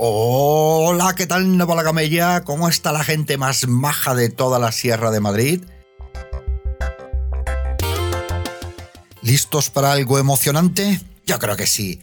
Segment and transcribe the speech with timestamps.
[0.00, 2.42] Hola, ¿qué tal Gamella?
[2.44, 5.64] ¿Cómo está la gente más maja de toda la Sierra de Madrid?
[9.22, 11.00] ¿Listos para algo emocionante?
[11.26, 12.00] Yo creo que sí.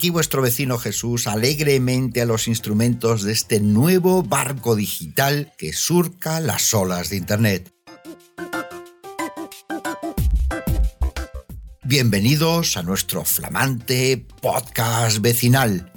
[0.00, 6.40] Aquí vuestro vecino Jesús alegremente a los instrumentos de este nuevo barco digital que surca
[6.40, 7.70] las olas de Internet.
[11.82, 15.92] Bienvenidos a nuestro flamante podcast vecinal.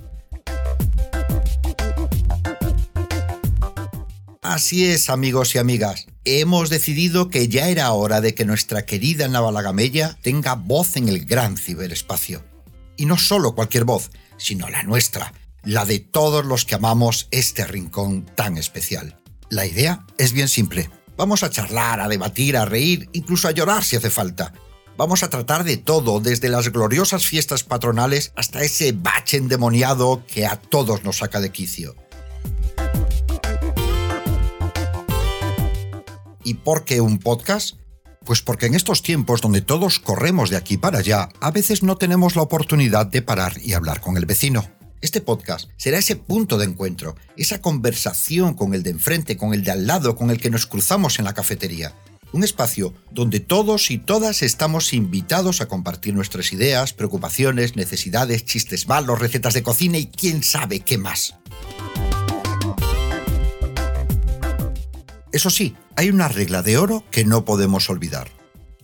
[4.42, 6.08] Así es, amigos y amigas.
[6.26, 11.24] Hemos decidido que ya era hora de que nuestra querida Navalagamella tenga voz en el
[11.24, 12.44] gran ciberespacio.
[12.98, 17.66] Y no solo cualquier voz, sino la nuestra, la de todos los que amamos este
[17.66, 19.20] rincón tan especial.
[19.50, 20.90] La idea es bien simple.
[21.18, 24.54] Vamos a charlar, a debatir, a reír, incluso a llorar si hace falta
[24.96, 30.46] Vamos a tratar de todo, desde las gloriosas fiestas patronales hasta ese bache endemoniado que
[30.46, 31.96] a todos nos saca de quicio.
[36.44, 37.78] ¿Y por qué un podcast?
[38.26, 41.98] Pues porque en estos tiempos donde todos corremos de aquí para allá, a veces no
[41.98, 44.70] tenemos la oportunidad de parar y hablar con el vecino.
[45.02, 49.64] Este podcast será ese punto de encuentro, esa conversación con el de enfrente, con el
[49.64, 51.94] de al lado, con el que nos cruzamos en la cafetería
[52.34, 58.88] un espacio donde todos y todas estamos invitados a compartir nuestras ideas, preocupaciones, necesidades, chistes
[58.88, 61.36] malos, recetas de cocina y quién sabe qué más.
[65.32, 68.30] Eso sí, hay una regla de oro que no podemos olvidar.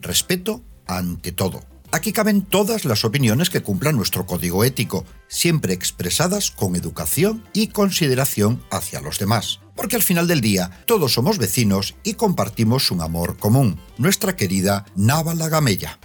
[0.01, 1.61] Respeto ante todo.
[1.91, 7.67] Aquí caben todas las opiniones que cumplan nuestro código ético, siempre expresadas con educación y
[7.67, 9.59] consideración hacia los demás.
[9.75, 14.85] Porque al final del día todos somos vecinos y compartimos un amor común, nuestra querida
[14.95, 15.99] Navala Gamella.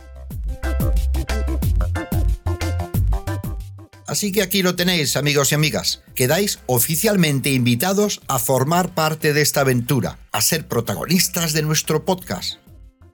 [4.15, 6.05] Así que aquí lo tenéis, amigos y amigas.
[6.15, 12.61] Quedáis oficialmente invitados a formar parte de esta aventura, a ser protagonistas de nuestro podcast.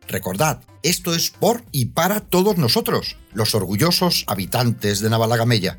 [0.09, 5.78] Recordad, esto es por y para todos nosotros, los orgullosos habitantes de Navalagamella.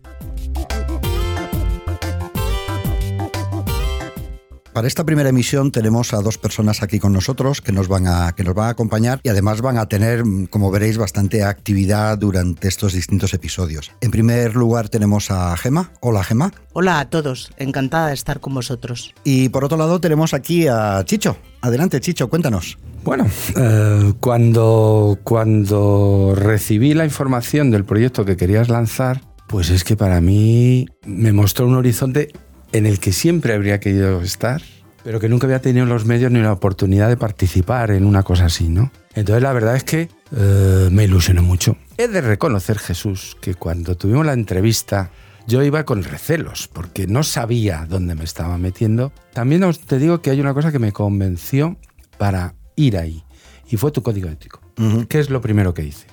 [4.72, 8.32] Para esta primera emisión tenemos a dos personas aquí con nosotros que nos van a
[8.36, 12.68] que nos van a acompañar y además van a tener, como veréis, bastante actividad durante
[12.68, 13.90] estos distintos episodios.
[14.00, 15.90] En primer lugar tenemos a Gema.
[16.00, 16.52] Hola Gema.
[16.72, 19.12] Hola a todos, encantada de estar con vosotros.
[19.24, 21.36] Y por otro lado tenemos aquí a Chicho.
[21.62, 22.78] Adelante Chicho, cuéntanos.
[23.02, 23.26] Bueno,
[23.56, 30.20] eh, cuando, cuando recibí la información del proyecto que querías lanzar, pues es que para
[30.20, 32.28] mí me mostró un horizonte
[32.72, 34.62] en el que siempre habría querido estar,
[35.02, 38.46] pero que nunca había tenido los medios ni la oportunidad de participar en una cosa
[38.46, 38.90] así, ¿no?
[39.14, 41.76] Entonces la verdad es que eh, me ilusionó mucho.
[41.96, 45.10] He de reconocer, Jesús, que cuando tuvimos la entrevista
[45.46, 49.12] yo iba con recelos, porque no sabía dónde me estaba metiendo.
[49.32, 51.76] También os, te digo que hay una cosa que me convenció
[52.18, 53.24] para ir ahí,
[53.68, 54.60] y fue tu código ético,
[55.08, 56.06] que es lo primero que hice.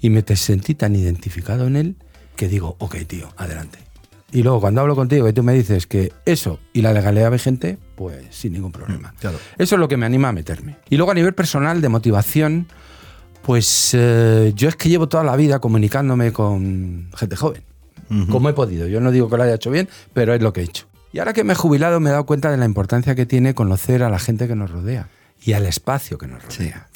[0.00, 1.96] Y me sentí tan identificado en él
[2.36, 3.78] que digo, ok, tío, adelante.
[4.32, 7.78] Y luego cuando hablo contigo y tú me dices que eso y la legalidad vigente,
[7.94, 9.14] pues sin ningún problema.
[9.22, 9.26] Mm,
[9.58, 10.78] eso es lo que me anima a meterme.
[10.88, 12.66] Y luego a nivel personal, de motivación,
[13.42, 17.62] pues eh, yo es que llevo toda la vida comunicándome con gente joven,
[18.30, 18.86] como he podido.
[18.88, 20.86] Yo no digo que lo haya hecho bien, pero es lo que he hecho.
[21.12, 23.54] Y ahora que me he jubilado me he dado cuenta de la importancia que tiene
[23.54, 25.08] conocer a la gente que nos rodea
[25.44, 26.88] y al espacio que nos rodea.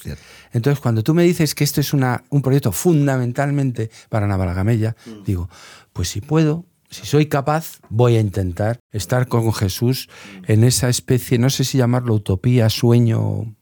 [0.53, 5.25] Entonces, cuando tú me dices que esto es una, un proyecto fundamentalmente para Navalagamella, mm.
[5.25, 5.51] digo,
[5.93, 6.65] pues si puedo,
[6.97, 10.09] si soy capaz, voy a intentar estar con Jesús
[10.47, 13.55] en esa especie, no sé si llamarlo utopía, sueño.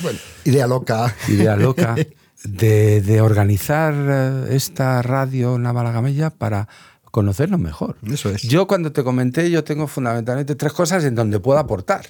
[0.00, 1.14] Bueno, idea loca.
[1.28, 1.94] Idea loca.
[2.42, 6.68] De, organizar eh, esta radio Navalagamella para
[7.10, 7.96] conocernos mejor.
[8.10, 8.42] Eso es.
[8.42, 12.06] Yo cuando te comenté, yo tengo fundamentalmente tres cosas en donde puedo aportar,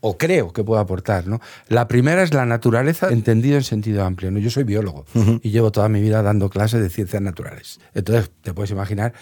[0.00, 1.26] o creo que puedo aportar.
[1.26, 1.40] ¿no?
[1.68, 4.30] La primera es la naturaleza entendido en sentido amplio.
[4.30, 4.38] ¿no?
[4.38, 5.04] Yo soy biólogo
[5.42, 7.78] y llevo toda mi vida dando clases de ciencias naturales.
[7.94, 9.12] Entonces, te puedes imaginar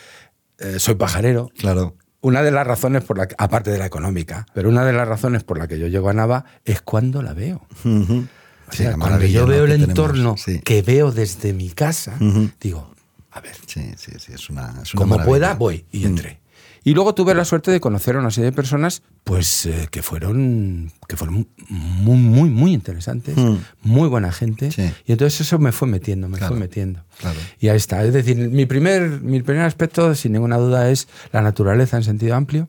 [0.58, 1.50] eh, soy pajarero.
[1.58, 1.96] Claro.
[2.20, 5.44] Una de las razones por la aparte de la económica, pero una de las razones
[5.44, 7.66] por la que yo llego a Nava es cuando la veo.
[7.82, 12.16] cuando yo veo el entorno que veo desde mi casa,
[12.60, 12.90] digo,
[13.30, 13.54] a ver.
[13.66, 14.82] Sí, sí, sí, es una.
[14.94, 16.40] como pueda, voy y entré.
[16.88, 20.02] Y luego tuve la suerte de conocer a una serie de personas pues eh, que
[20.04, 23.56] fueron que fueron muy muy muy interesantes, Mm.
[23.82, 24.88] muy buena gente Sí.
[25.04, 27.02] y entonces eso me fue metiendo, me Claro, fue metiendo.
[27.18, 27.40] claro.
[27.58, 31.42] Y ahí está, es decir, mi primer mi primer aspecto sin ninguna duda es la
[31.42, 32.68] naturaleza en sentido amplio.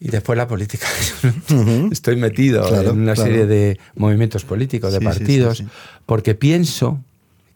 [0.00, 0.86] Y después la política.
[1.92, 5.66] Estoy metido Claro, en una serie de movimientos políticos, de sí, partidos, sí.
[6.06, 7.04] porque pienso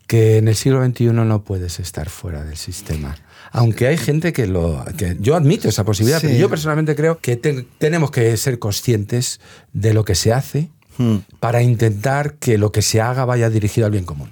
[0.07, 3.17] que en el siglo XXI no puedes estar fuera del sistema.
[3.57, 4.85] Aunque hay gente que lo.
[4.97, 6.27] Que yo admito esa posibilidad, Sí.
[6.29, 9.41] pero yo personalmente creo que te- tenemos que ser conscientes
[9.73, 11.17] de lo que se hace Mm.
[11.41, 14.31] para intentar que lo que se haga vaya dirigido al bien común.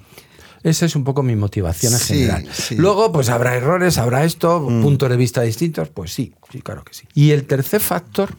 [0.63, 2.47] Esa es un poco mi motivación en Sí, general.
[2.51, 2.75] sí.
[2.75, 4.81] Luego, pues habrá errores, habrá esto, Mm.
[4.81, 7.07] puntos de vista distintos, pues sí, sí, claro que sí.
[7.13, 8.35] Y el tercer factor,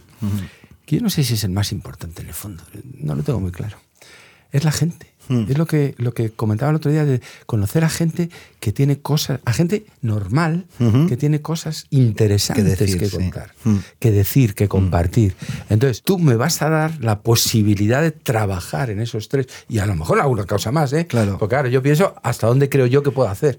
[0.84, 2.64] que yo no sé si es el más importante en el fondo,
[3.00, 3.76] no lo tengo muy claro,
[4.50, 5.12] es la gente.
[5.28, 5.44] Mm.
[5.50, 8.30] Es lo que, lo que comentaba el otro día de conocer a gente
[8.60, 10.66] que tiene cosas, a gente normal,
[11.08, 13.16] que tiene cosas interesantes Que que, decir, sí.
[13.16, 13.76] contar, Mm.
[13.98, 15.34] que decir, que compartir.
[15.68, 19.86] Entonces, tú me vas a dar la posibilidad de trabajar en esos tres y a
[19.86, 21.06] lo mejor alguna cosa más, ¿eh?
[21.06, 21.38] Claro.
[21.38, 23.58] Porque claro, yo pienso hasta dónde creo yo que puedo hacer.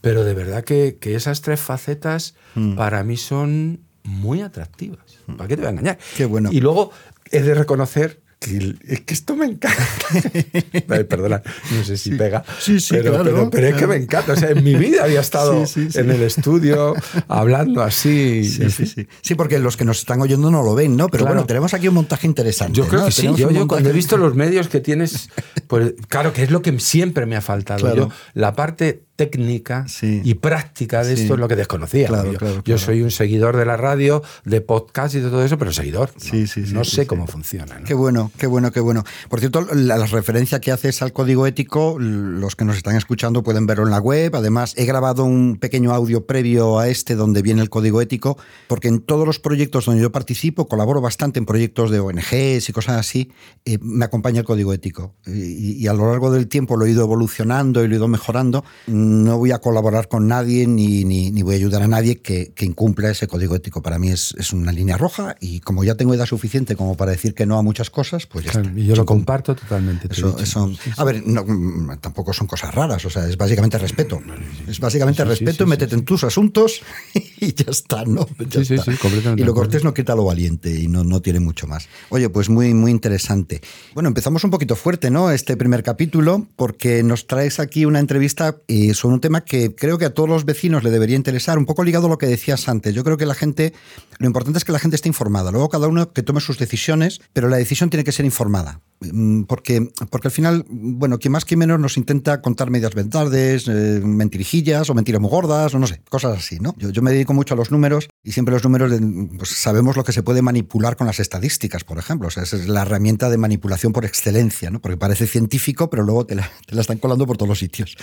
[0.00, 2.34] Pero de verdad que, que esas tres facetas
[2.76, 5.00] para mí son muy atractivas.
[5.36, 5.98] ¿Para qué te voy a engañar?
[6.16, 6.50] Qué bueno.
[6.52, 6.90] Y luego
[7.30, 9.82] he de reconocer que, es que esto me encanta.
[10.88, 11.42] Ay, perdona,
[11.76, 12.44] no sé si pega.
[12.60, 14.32] Sí, sí, pero, claro, pero, pero es que me encanta.
[14.32, 15.98] O sea, en mi vida había estado Sí, sí, sí.
[15.98, 16.94] en el estudio
[17.26, 18.44] hablando así.
[18.44, 19.08] Sí, sí, sí.
[19.22, 21.08] Sí, porque los que nos están oyendo no lo ven, ¿no?
[21.08, 21.34] Pero Claro.
[21.34, 22.74] bueno, tenemos aquí un montaje interesante.
[22.76, 23.06] Yo creo ¿no?
[23.06, 23.28] que sí.
[23.36, 25.30] Yo, cuando he visto los medios que tienes,
[25.66, 27.80] pues claro que es lo que siempre me ha faltado.
[27.80, 28.08] Claro.
[28.08, 30.20] Yo, la parte técnica Sí.
[30.24, 31.22] y práctica de Sí.
[31.22, 32.06] esto es lo que desconocía.
[32.06, 32.78] Claro, yo, claro, yo claro.
[32.78, 36.10] soy un seguidor de la radio, de podcast y de todo eso, pero seguidor.
[36.14, 36.20] ¿no?
[36.20, 37.06] Sí, sí, sí, No sí, sé sí.
[37.08, 37.80] cómo funciona.
[37.80, 37.84] ¿no?
[37.84, 39.02] Qué bueno, qué bueno, qué bueno.
[39.28, 43.42] Por cierto, la, la referencia que haces al código ético, los que nos están escuchando
[43.42, 44.36] pueden verlo en la web.
[44.36, 48.38] Además, he grabado un pequeño audio previo a este donde viene el código ético,
[48.68, 52.72] porque en todos los proyectos donde yo participo, colaboro bastante en proyectos de ONGs y
[52.72, 53.32] cosas así,
[53.64, 55.16] eh, me acompaña el código ético.
[55.26, 58.06] Y, y a lo largo del tiempo lo he ido evolucionando y lo he ido
[58.06, 58.64] mejorando.
[59.08, 62.52] No voy a colaborar con nadie ni, ni, ni voy a ayudar a nadie que,
[62.54, 63.82] que incumpla ese código ético.
[63.82, 67.10] Para mí es, es una línea roja y como ya tengo edad suficiente como para
[67.10, 68.72] decir que no a muchas cosas, pues ya está.
[68.74, 70.08] y yo lo comparto totalmente.
[70.10, 74.20] eso, a ver, no, mm, tampoco son cosas raras, o sea, es básicamente respeto.
[74.66, 76.80] Es básicamente Sí, sí, respeto sí, y métete en tus asuntos
[77.40, 78.26] y ya está, ¿no?
[78.48, 78.92] Ya está.
[79.36, 81.88] Y lo cortés no quita lo valiente y no, no tiene mucho más.
[82.10, 83.60] Oye, pues muy, muy interesante.
[83.94, 85.30] Bueno, empezamos un poquito fuerte, ¿no?
[85.30, 89.98] Este primer capítulo, porque nos traes aquí una entrevista eh, sobre un tema que creo
[89.98, 92.68] que a todos los vecinos le debería interesar, un poco ligado a lo que decías
[92.68, 92.94] antes.
[92.94, 93.72] Yo creo que la gente,
[94.18, 95.50] lo importante es que la gente esté informada.
[95.50, 98.80] Luego cada uno que tome sus decisiones, pero la decisión tiene que ser informada.
[99.00, 103.68] Mm, Porque, porque al final, bueno, quien más que menos nos intenta contar medias verdades,
[103.68, 106.74] eh, mentirijillas o mentiras muy gordas, o no sé, cosas así, ¿no?
[106.78, 108.92] Yo, yo me dedico mucho a los números y siempre los números,
[109.36, 112.28] pues sabemos lo que se puede manipular con las estadísticas, por ejemplo.
[112.28, 114.80] O sea, esa es la herramienta de manipulación por excelencia, ¿no?
[114.80, 117.96] Porque parece científico, pero luego te la, te la están colando por todos los sitios.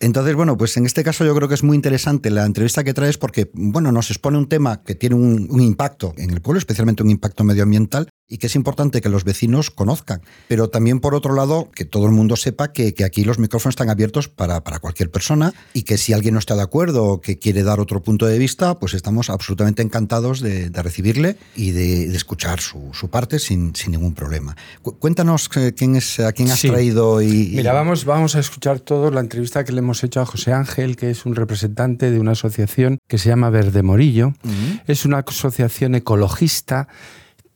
[0.00, 2.94] Entonces, bueno, pues en este caso yo creo que es muy interesante la entrevista que
[2.94, 6.58] traes porque, bueno, nos expone un tema que tiene un, un impacto en el pueblo,
[6.58, 10.20] especialmente un impacto medioambiental, y que es importante que los vecinos conozcan.
[10.48, 13.72] Pero también, por otro lado, que todo el mundo sepa que, que aquí los micrófonos
[13.74, 17.20] están abiertos para, para cualquier persona y que si alguien no está de acuerdo o
[17.20, 21.70] que quiere dar otro punto de vista, pues estamos absolutamente encantados de, de recibirle y
[21.70, 24.56] de, de escuchar su, su parte sin, sin ningún problema.
[24.82, 26.68] Cu- Cuéntanos eh, quién es, a quién has Sí.
[26.68, 27.26] traído y...
[27.52, 30.52] y- Mira, vamos, vamos a escuchar todos la entrevista que le hemos hecho a José
[30.52, 34.28] Ángel, que es un representante de una asociación que se llama Verde Morillo.
[34.42, 34.80] Ujú.
[34.88, 36.88] Es una asociación ecologista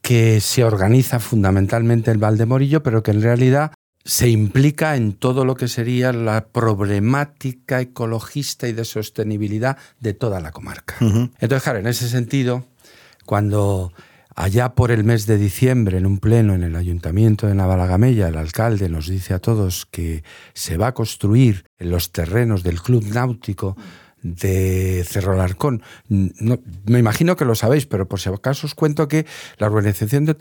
[0.01, 3.71] que se organiza fundamentalmente en Valdemorillo, pero que en realidad
[4.03, 10.39] se implica en todo lo que sería la problemática ecologista y de sostenibilidad de toda
[10.39, 10.95] la comarca.
[10.99, 12.65] Entonces, claro, en ese sentido,
[13.25, 13.93] cuando
[14.35, 18.37] allá por el mes de diciembre, en un pleno en el ayuntamiento de Navalagamella, el
[18.37, 23.05] alcalde nos dice a todos que se va a construir en los terrenos del Club
[23.05, 23.77] Náutico
[24.23, 25.81] de Cerro Larcón.
[26.07, 29.25] No, me imagino que lo sabéis, pero por si acaso os cuento que
[29.57, 30.35] la organización de,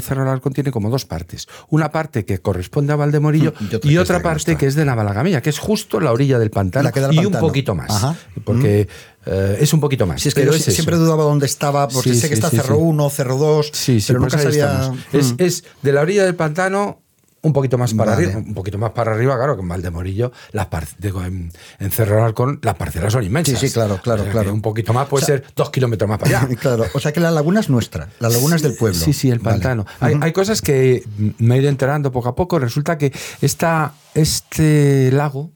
[0.00, 1.46] Cerro Larcón tiene como dos partes.
[1.70, 4.84] Una parte que corresponde a Valdemorillo Y otra y es otra parte que es de
[4.84, 7.28] Navalagamella, que es justo la orilla del pantano La y pantano.
[7.28, 7.90] un poquito más.
[7.90, 8.16] Ajá.
[8.44, 8.88] Porque
[9.26, 10.20] eh, es un poquito más.
[10.20, 10.76] Sí, es que pero yo es si- eso.
[10.76, 12.80] siempre dudaba dónde estaba, porque Sí, sé que está sí, Cerro sí.
[12.82, 14.92] 1, Cerro 2, Sí, sí, pero pues nunca sabía...
[15.12, 15.36] Es, Mm.
[15.38, 17.00] es de la orilla del pantano
[17.44, 18.26] un poquito más para Vale.
[18.26, 20.66] arriba, un poquito más para arriba, claro, que en Valdemorillo, las
[20.98, 23.60] digo, en, en Cerro Larcón, las parcelas son inmensas.
[23.60, 24.52] Sí, sí, claro, claro, O sea, claro.
[24.52, 26.56] Un poquito más puede O sea- ser dos kilómetros más para allá.
[26.60, 28.98] claro, o sea que la laguna es nuestra, la laguna es del pueblo.
[28.98, 29.54] Sí, sí, el Vale.
[29.58, 29.86] pantano.
[30.00, 31.04] Hay, hay cosas que
[31.38, 32.58] me he ido enterando poco a poco.
[32.58, 35.52] Resulta que esta, este lago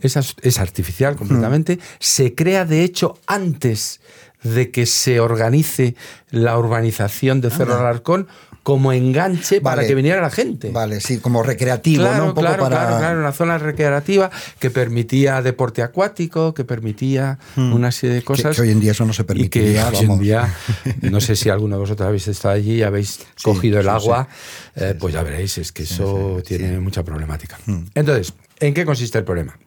[0.00, 1.78] es, es artificial completamente.
[1.98, 4.00] Se crea, de hecho, antes
[4.42, 5.94] de que se organice
[6.30, 8.26] la urbanización de Cerro Alarcón
[8.62, 10.70] como enganche para que viniera la gente.
[10.70, 12.24] Vale, sí, como recreativo, Claro, ¿no?
[12.26, 12.76] Un poco claro, para...
[12.76, 18.22] claro, claro, una zona recreativa que permitía deporte acuático, que permitía una serie de Hmm.
[18.22, 18.56] Que, cosas.
[18.56, 20.54] que hoy en día eso no se y que hoy en día,
[21.02, 24.28] no sé si alguno de vosotros habéis estado allí y habéis cogido el sí, agua,
[24.76, 27.58] eh, pues ya veréis, es que eso tiene mucha problemática.
[27.94, 29.58] Entonces, ¿en qué consiste el problema?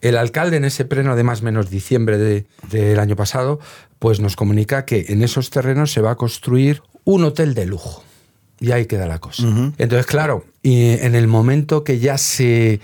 [0.00, 3.58] El alcalde en ese pleno de más o menos diciembre de- del año pasado,
[3.98, 8.04] pues nos comunica que en esos terrenos se va a construir un hotel de lujo.
[8.60, 9.44] Y ahí queda la cosa.
[9.78, 12.80] Entonces, claro, y en el momento que ya se,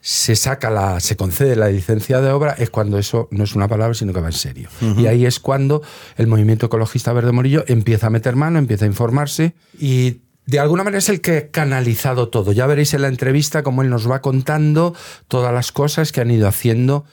[0.00, 3.66] se saca la, se concede la licencia de obra, es cuando eso no es una
[3.68, 4.68] palabra, sino que va en serio.
[4.98, 5.82] Y ahí es cuando
[6.16, 10.84] el movimiento ecologista Verde Morillo empieza a meter mano, empieza a informarse y de alguna
[10.84, 12.52] manera es el que ha canalizado todo.
[12.52, 14.94] Ya veréis en la entrevista cómo él nos va contando
[15.26, 17.04] todas las cosas que han ido haciendo.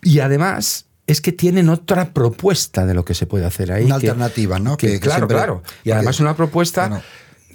[0.00, 3.84] Y además es que tienen otra propuesta de lo que se puede hacer ahí.
[3.84, 4.76] Una que- alternativa, ¿no?
[4.78, 5.62] que- Que- claro, siempre- claro.
[5.84, 7.02] Y además una propuesta, Bueno.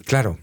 [0.05, 0.38] Claro,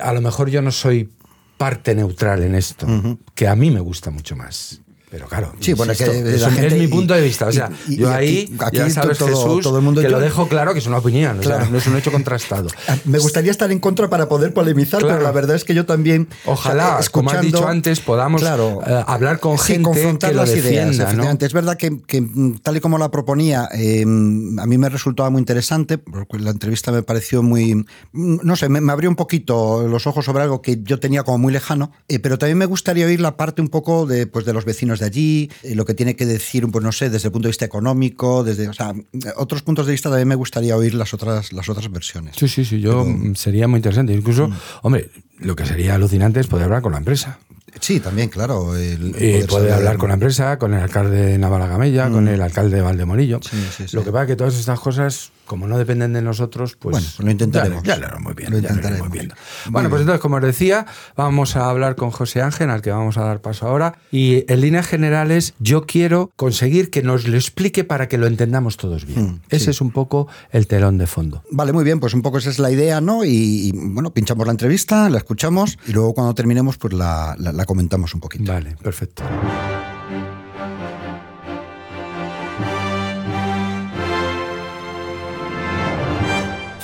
[0.00, 1.10] a lo mejor yo no soy
[1.56, 2.86] parte neutral en esto,
[3.34, 4.80] que a mí me gusta mucho más.
[5.14, 7.46] Pero claro, Sí, bueno, insisto, que es, la un- gente- es mi punto de vista.
[7.46, 10.00] O sea, y- y- yo ahí, aquí- aquí ya sabes, todo- Jesús, todo el mundo-
[10.00, 11.70] que yo- lo dejo claro que es una opinión, o sea, Claro.
[11.70, 12.66] no es un hecho contrastado.
[12.88, 15.14] Ah, Me gustaría estar en contra para poder polemizar, Claro.
[15.18, 16.26] pero la verdad es que yo también.
[16.46, 18.80] Ojalá, o sea, como has escuchando- dicho antes, podamos Claro.
[18.84, 20.86] eh, hablar con Sí, gente confrontar que lo las ideas, defienda.
[20.96, 21.02] ¿no?
[21.04, 21.46] efectivamente.
[21.46, 25.30] Es verdad que, que, mm, tal y como la proponía, eh, a mí me resultaba
[25.30, 29.16] muy interesante, porque la entrevista me pareció muy, mm, no sé, me, me abrió un
[29.16, 32.66] poquito los ojos sobre algo que yo tenía como muy lejano, eh, pero también me
[32.66, 35.84] gustaría oír la parte un poco de, pues, de los vecinos de allí, eh, lo
[35.84, 38.72] que tiene que decir, pues no sé, desde el punto de vista económico, desde, o
[38.72, 38.92] sea,
[39.36, 42.36] otros puntos de vista también me gustaría oír las otras, las otras versiones.
[42.38, 44.12] Sí, sí, sí, yo mm, sería muy interesante.
[44.12, 44.54] Incluso, Mm.
[44.82, 47.38] hombre, lo que sería alucinante es poder hablar con la empresa.
[47.80, 48.76] Sí, también, claro.
[48.76, 49.10] el Y
[49.42, 52.82] poder poder hablar con la empresa, con el alcalde de Navalagamella, con el alcalde de
[52.82, 53.40] Valdemorillo.
[53.42, 53.96] Sí, sí, sí.
[53.96, 56.92] Lo que pasa es que todas estas cosas, como no dependen de nosotros, pues.
[56.94, 57.82] Bueno, lo intentaremos.
[57.82, 59.08] Ya, ya lo iremos viendo, Lo intentaremos.
[59.08, 60.00] Muy Bueno, pues bien.
[60.02, 60.86] entonces, como os decía,
[61.16, 63.98] vamos a hablar con José Ángel, al que vamos a dar paso ahora.
[64.10, 68.76] Y en líneas generales, yo quiero conseguir que nos lo explique para que lo entendamos
[68.76, 69.24] todos bien.
[69.24, 69.70] Mm, Ese sí.
[69.70, 71.42] es un poco el telón de fondo.
[71.50, 73.24] Vale, muy bien, pues un poco esa es la idea, ¿no?
[73.24, 73.28] Y,
[73.68, 77.64] y, bueno, pinchamos la entrevista, la escuchamos y luego cuando terminemos, pues la, la- la
[77.64, 78.52] comentamos un poquito.
[78.52, 79.22] Vale, perfecto.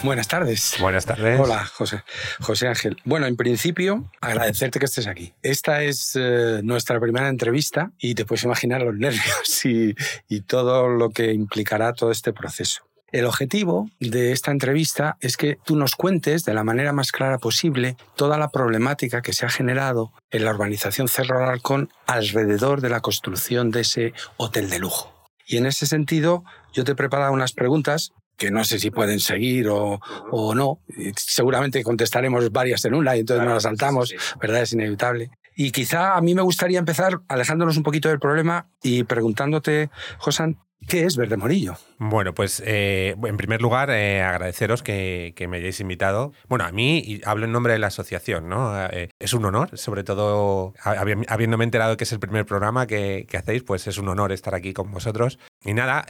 [0.02, 0.76] Buenas tardes.
[0.80, 1.38] Buenas tardes.
[1.38, 2.02] Hola, José.
[2.40, 2.96] José Ángel.
[3.04, 5.34] Bueno, en principio, agradecerte que estés aquí.
[5.42, 9.94] Esta es eh, nuestra primera entrevista y te puedes imaginar los nervios y,
[10.28, 12.82] y todo lo que implicará todo este proceso.
[13.12, 17.38] El objetivo de esta entrevista es que tú nos cuentes de la manera más clara
[17.38, 22.88] posible toda la problemática que se ha generado en la urbanización Cerro Alarcón alrededor de
[22.88, 25.12] la construcción de ese hotel de lujo.
[25.44, 29.20] Y en ese sentido, yo te he preparado unas preguntas que no sé si pueden
[29.20, 30.80] seguir o, o no.
[31.14, 34.62] Seguramente contestaremos varias en una y entonces nos las saltamos, ¿verdad?
[34.62, 35.30] Es inevitable.
[35.54, 40.58] Y quizá a mí me gustaría empezar alejándonos un poquito del problema y preguntándote, Josan,
[40.86, 41.76] ¿qué es Verde Morillo?
[41.98, 46.32] Bueno, pues eh, en primer lugar, eh, agradeceros que, me hayáis invitado.
[46.48, 48.86] Bueno, a mí, y hablo en nombre de la asociación, ¿no?
[48.88, 53.26] Eh, es un honor, sobre todo habi- habiéndome enterado que es el primer programa que,
[53.36, 55.38] hacéis, pues es un honor estar aquí con vosotros.
[55.62, 56.06] Y nada,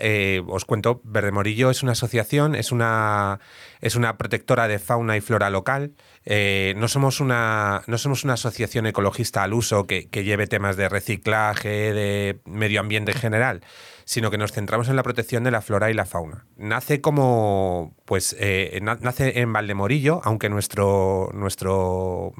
[0.47, 3.41] os cuento, Verde Morillo es una asociación, es una,
[3.81, 5.93] es una protectora de fauna y flora local.
[6.77, 10.89] No, somos una, no somos una asociación ecologista al uso que, que lleve temas de
[10.89, 13.61] reciclaje, de medio ambiente en general,
[14.11, 16.45] sino que nos centramos en la protección de la flora y la fauna.
[16.57, 22.33] Nace como, pues, eh, na- nace en Valdemorillo, aunque nuestro, nuestro,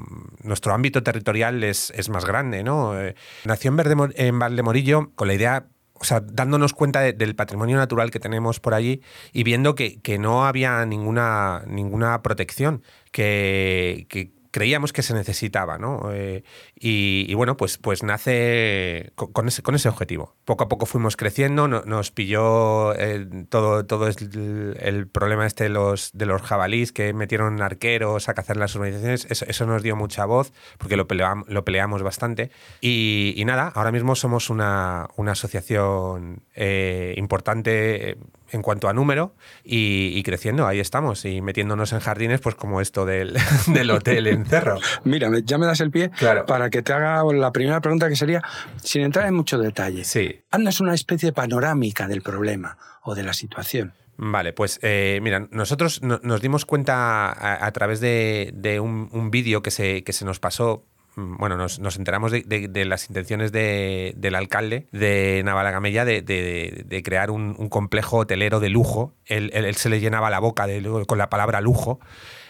[0.43, 2.99] nuestro ámbito territorial es, es más grande, ¿no?
[2.99, 7.77] Eh, nació en, en Valdemorillo con la idea o sea, dándonos cuenta de- del patrimonio
[7.77, 9.01] natural que tenemos por allí
[9.31, 15.77] y viendo que, que no había ninguna, ninguna protección, que, que creíamos que se necesitaba,
[15.77, 16.11] ¿no?
[16.13, 16.43] Eh,
[16.75, 20.35] y, bueno, pues, pues nace con, con ese, objetivo.
[20.45, 25.69] Poco a poco fuimos creciendo, no- nos pilló eh, todo, todo el, problema este de
[25.69, 30.25] los, de los jabalís que metieron arqueros a cazar las urbanizaciones, eso, nos dio mucha
[30.25, 32.51] voz porque lo, peleam- lo peleamos bastante.
[32.81, 38.17] Y, nada, ahora mismo somos una, una asociación eh, importante
[38.51, 42.81] en cuanto a número y, y creciendo, ahí estamos, y metiéndonos en jardines, pues como
[42.81, 43.35] esto del,
[43.67, 44.79] del hotel en Cerro.
[45.03, 46.45] Mira, ya me das el pie Claro.
[46.45, 48.41] para que te haga la primera pregunta que sería,
[48.83, 50.41] sin entrar en mucho detalle, Sí.
[50.51, 53.93] haznos una especie de panorámica del problema o de la situación.
[54.23, 59.09] Vale, pues eh, mira, nosotros no- nos dimos cuenta a, a través de, de un,
[59.13, 64.35] un vídeo que se, que se nos pasó bueno, nos, enteramos de, las intenciones del
[64.35, 69.15] alcalde de Navalagamella de, de crear un, complejo hotelero de lujo.
[69.25, 70.67] Él, se le llenaba la boca
[71.07, 71.99] con la palabra lujo,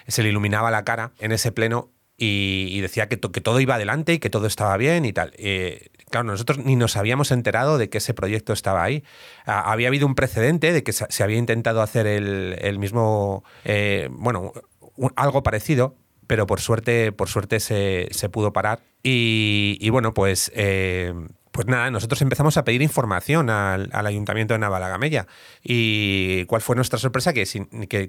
[0.07, 4.13] se le iluminaba la cara en ese pleno y, decía que, que, todo iba adelante
[4.13, 5.33] y que todo estaba bien y tal.
[5.37, 9.03] Eh, claro, nosotros ni nos habíamos enterado de que ese proyecto estaba ahí.
[9.45, 14.53] Ah, había habido un precedente de que se, había intentado hacer el, mismo, eh, bueno,
[15.15, 15.95] algo parecido,
[16.31, 18.79] pero por suerte, por suerte se, pudo parar.
[19.03, 21.13] Y, bueno, pues, eh,
[21.51, 25.27] pues nada, nosotros empezamos a pedir información al, Ayuntamiento de Navalagamella.
[25.61, 27.33] ¿Y cuál fue nuestra sorpresa?
[27.33, 27.43] Que,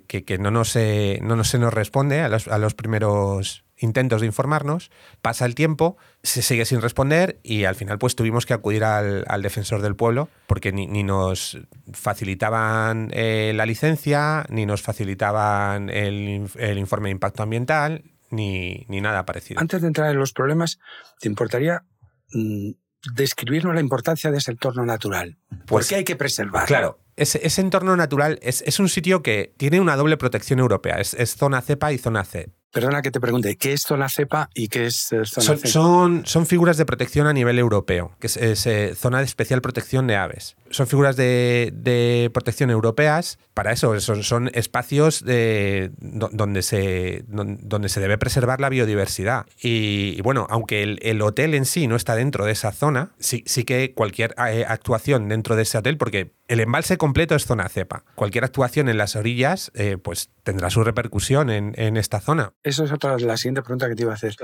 [0.07, 4.27] que, no, nos, no nos, se nos responde a los, a los primeros intentos de
[4.27, 8.85] informarnos, pasa el tiempo, se sigue sin responder y al final pues tuvimos que acudir
[8.85, 11.59] al, defensor del pueblo porque ni, nos
[11.93, 19.61] facilitaban eh, la licencia, ni nos facilitaban el, informe de impacto ambiental, ni, nada parecido.
[19.61, 20.79] Antes de entrar en los problemas,
[21.21, 21.85] ¿te importaría
[22.33, 22.71] mm,
[23.15, 25.39] describirnos la importancia de ese entorno natural?
[25.49, 26.67] ¿Por pues qué hay que preservarlo?
[26.67, 30.97] Claro, ese, entorno natural es, un sitio que tiene una doble protección europea.
[30.97, 32.51] Es, es, zona cepa y zona C.
[32.73, 36.27] Perdona que te pregunte, ¿qué es zona cepa y qué es eh, zona son, son,
[36.27, 40.17] son, figuras de protección a nivel europeo, que es, eh, zona de especial protección de
[40.17, 40.57] aves.
[40.71, 48.01] Son figuras de, protección europeas, para eso son, son espacios de, donde, se, donde se
[48.01, 49.45] debe preservar la biodiversidad.
[49.63, 53.65] Y, bueno, aunque el, hotel en sí no está dentro de esa zona, sí, sí
[53.65, 58.05] que cualquier eh, actuación dentro de ese hotel, porque el embalse completo es zona cepa,
[58.15, 62.55] cualquier actuación en las orillas pues tendrá su repercusión en, en esta zona.
[62.63, 64.37] Eso es otra la siguiente pregunta que te iba a hacer.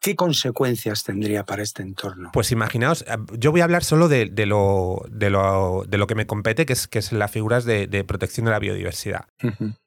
[0.00, 2.30] ¿Qué consecuencias tendría para este entorno?
[2.32, 6.14] Pues imaginaos, eh, yo voy a hablar solo de, lo, de, lo, de lo, que
[6.14, 9.26] me compete, que es, que es las figuras de, protección de la biodiversidad.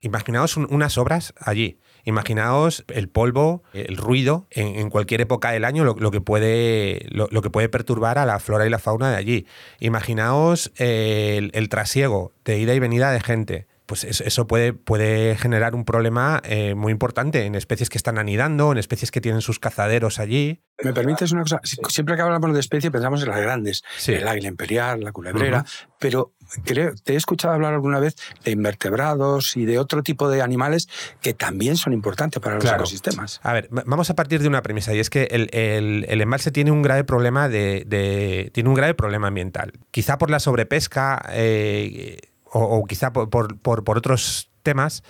[0.01, 1.79] Imaginaos unas obras allí.
[2.05, 7.49] Imaginaos el polvo, el ruido en, cualquier época del año, lo, que puede, lo, que
[7.49, 9.47] puede perturbar a la flora y la fauna de allí.
[9.79, 15.75] Imaginaos el, el trasiego de ida y venida de gente pues eso puede, puede generar
[15.75, 19.59] un problema eh, muy importante en especies que están anidando, en especies que tienen sus
[19.59, 20.61] cazaderos allí.
[20.83, 21.59] ¿Me permites una cosa?
[21.63, 25.65] Siempre que hablamos de especies pensamos en las grandes, el águila imperial, la culebrera,
[25.99, 30.41] pero creo, te he escuchado hablar alguna vez de invertebrados y de otro tipo de
[30.41, 30.87] animales
[31.21, 33.39] que también son importantes para los ecosistemas.
[33.43, 36.81] A ver, vamos a partir de una premisa y es que el, embalse tiene un
[36.81, 39.73] grave problema de, tiene un grave problema ambiental.
[39.91, 41.23] Quizá por la sobrepesca.
[41.31, 45.03] Eh, o, quizá por, por, otros temas,